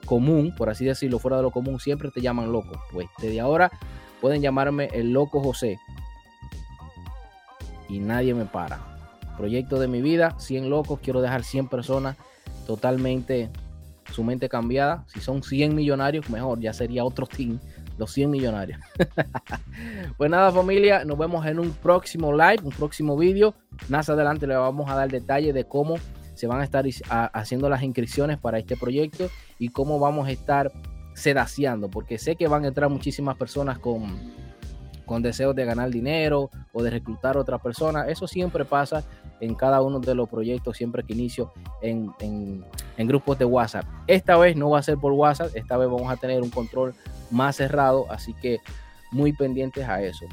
común, 0.04 0.52
por 0.58 0.68
así 0.68 0.84
decirlo, 0.84 1.20
fuera 1.20 1.36
de 1.36 1.44
lo 1.44 1.52
común, 1.52 1.78
siempre 1.78 2.10
te 2.10 2.20
llaman 2.20 2.50
loco. 2.50 2.72
Pues 2.90 3.06
desde 3.22 3.38
ahora 3.38 3.70
pueden 4.20 4.42
llamarme 4.42 4.88
el 4.92 5.12
loco 5.12 5.40
José. 5.40 5.78
Y 7.88 8.00
nadie 8.00 8.34
me 8.34 8.46
para. 8.46 8.80
Proyecto 9.36 9.78
de 9.78 9.86
mi 9.86 10.02
vida, 10.02 10.34
100 10.40 10.70
locos, 10.70 10.98
quiero 11.00 11.22
dejar 11.22 11.44
100 11.44 11.68
personas 11.68 12.16
totalmente 12.66 13.48
su 14.12 14.24
mente 14.24 14.48
cambiada. 14.48 15.04
Si 15.06 15.20
son 15.20 15.44
100 15.44 15.72
millonarios, 15.72 16.28
mejor, 16.30 16.58
ya 16.58 16.72
sería 16.72 17.04
otro 17.04 17.28
team 17.28 17.60
los 18.00 18.10
100 18.12 18.30
millonarios. 18.30 18.80
pues 20.16 20.30
nada 20.30 20.50
familia, 20.50 21.04
nos 21.04 21.16
vemos 21.16 21.46
en 21.46 21.60
un 21.60 21.70
próximo 21.70 22.32
live, 22.32 22.58
un 22.64 22.72
próximo 22.72 23.16
vídeo. 23.16 23.54
Más 23.88 24.08
adelante 24.08 24.46
le 24.46 24.56
vamos 24.56 24.90
a 24.90 24.96
dar 24.96 25.10
detalles 25.10 25.54
de 25.54 25.64
cómo 25.64 25.96
se 26.34 26.46
van 26.46 26.60
a 26.60 26.64
estar 26.64 26.84
haciendo 27.32 27.68
las 27.68 27.82
inscripciones 27.82 28.38
para 28.38 28.58
este 28.58 28.76
proyecto 28.76 29.28
y 29.58 29.68
cómo 29.68 29.98
vamos 29.98 30.26
a 30.26 30.32
estar 30.32 30.72
sedaciando, 31.12 31.90
porque 31.90 32.18
sé 32.18 32.36
que 32.36 32.48
van 32.48 32.64
a 32.64 32.68
entrar 32.68 32.88
muchísimas 32.88 33.36
personas 33.36 33.78
con, 33.78 34.18
con 35.10 35.22
deseos 35.22 35.56
de 35.56 35.64
ganar 35.64 35.90
dinero 35.90 36.50
o 36.72 36.84
de 36.84 36.90
reclutar 36.90 37.36
a 37.36 37.40
otras 37.40 37.60
personas. 37.60 38.06
Eso 38.08 38.28
siempre 38.28 38.64
pasa 38.64 39.02
en 39.40 39.56
cada 39.56 39.82
uno 39.82 39.98
de 39.98 40.14
los 40.14 40.28
proyectos, 40.28 40.76
siempre 40.76 41.02
que 41.02 41.14
inicio 41.14 41.52
en, 41.82 42.12
en, 42.20 42.64
en, 42.96 43.08
grupos 43.08 43.36
de 43.36 43.44
WhatsApp. 43.44 43.84
Esta 44.06 44.36
vez 44.36 44.54
no 44.54 44.70
va 44.70 44.78
a 44.78 44.84
ser 44.84 44.98
por 44.98 45.10
WhatsApp, 45.10 45.50
esta 45.56 45.76
vez 45.76 45.88
vamos 45.90 46.08
a 46.12 46.16
tener 46.16 46.40
un 46.40 46.50
control 46.50 46.94
más 47.32 47.56
cerrado, 47.56 48.06
así 48.08 48.34
que 48.34 48.60
muy 49.10 49.32
pendientes 49.32 49.88
a 49.88 50.00
eso. 50.00 50.26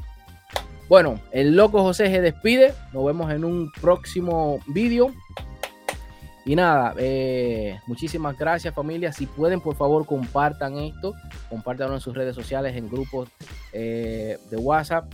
Bueno, 0.88 1.18
el 1.32 1.56
loco 1.56 1.82
José 1.82 2.06
se 2.06 2.20
despide, 2.20 2.72
nos 2.92 3.04
vemos 3.04 3.32
en 3.32 3.44
un 3.44 3.72
próximo 3.80 4.60
vídeo. 4.68 5.12
Y 6.48 6.56
nada, 6.56 6.94
eh, 6.96 7.78
muchísimas 7.86 8.38
gracias 8.38 8.74
familia. 8.74 9.12
Si 9.12 9.26
pueden, 9.26 9.60
por 9.60 9.76
favor, 9.76 10.06
compartan 10.06 10.78
esto. 10.78 11.12
Compártanlo 11.50 11.94
en 11.94 12.00
sus 12.00 12.14
redes 12.16 12.34
sociales, 12.34 12.74
en 12.74 12.88
grupos 12.88 13.28
eh, 13.74 14.38
de 14.48 14.56
WhatsApp. 14.56 15.12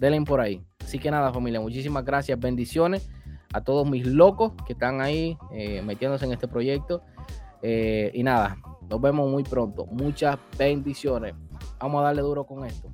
denle 0.00 0.20
por 0.22 0.40
ahí. 0.40 0.60
Así 0.80 0.98
que 0.98 1.12
nada, 1.12 1.32
familia, 1.32 1.60
muchísimas 1.60 2.04
gracias, 2.04 2.40
bendiciones 2.40 3.08
a 3.52 3.60
todos 3.60 3.88
mis 3.88 4.04
locos 4.04 4.52
que 4.66 4.72
están 4.72 5.00
ahí 5.00 5.38
eh, 5.52 5.80
metiéndose 5.80 6.24
en 6.24 6.32
este 6.32 6.48
proyecto. 6.48 7.02
Y 7.62 8.22
nada, 8.24 8.58
nos 8.90 9.00
vemos 9.00 9.30
muy 9.30 9.44
pronto. 9.44 9.86
Muchas 9.86 10.38
bendiciones. 10.58 11.34
Vamos 11.78 12.00
a 12.00 12.04
darle 12.06 12.22
duro 12.22 12.44
con 12.44 12.64
esto. 12.64 12.90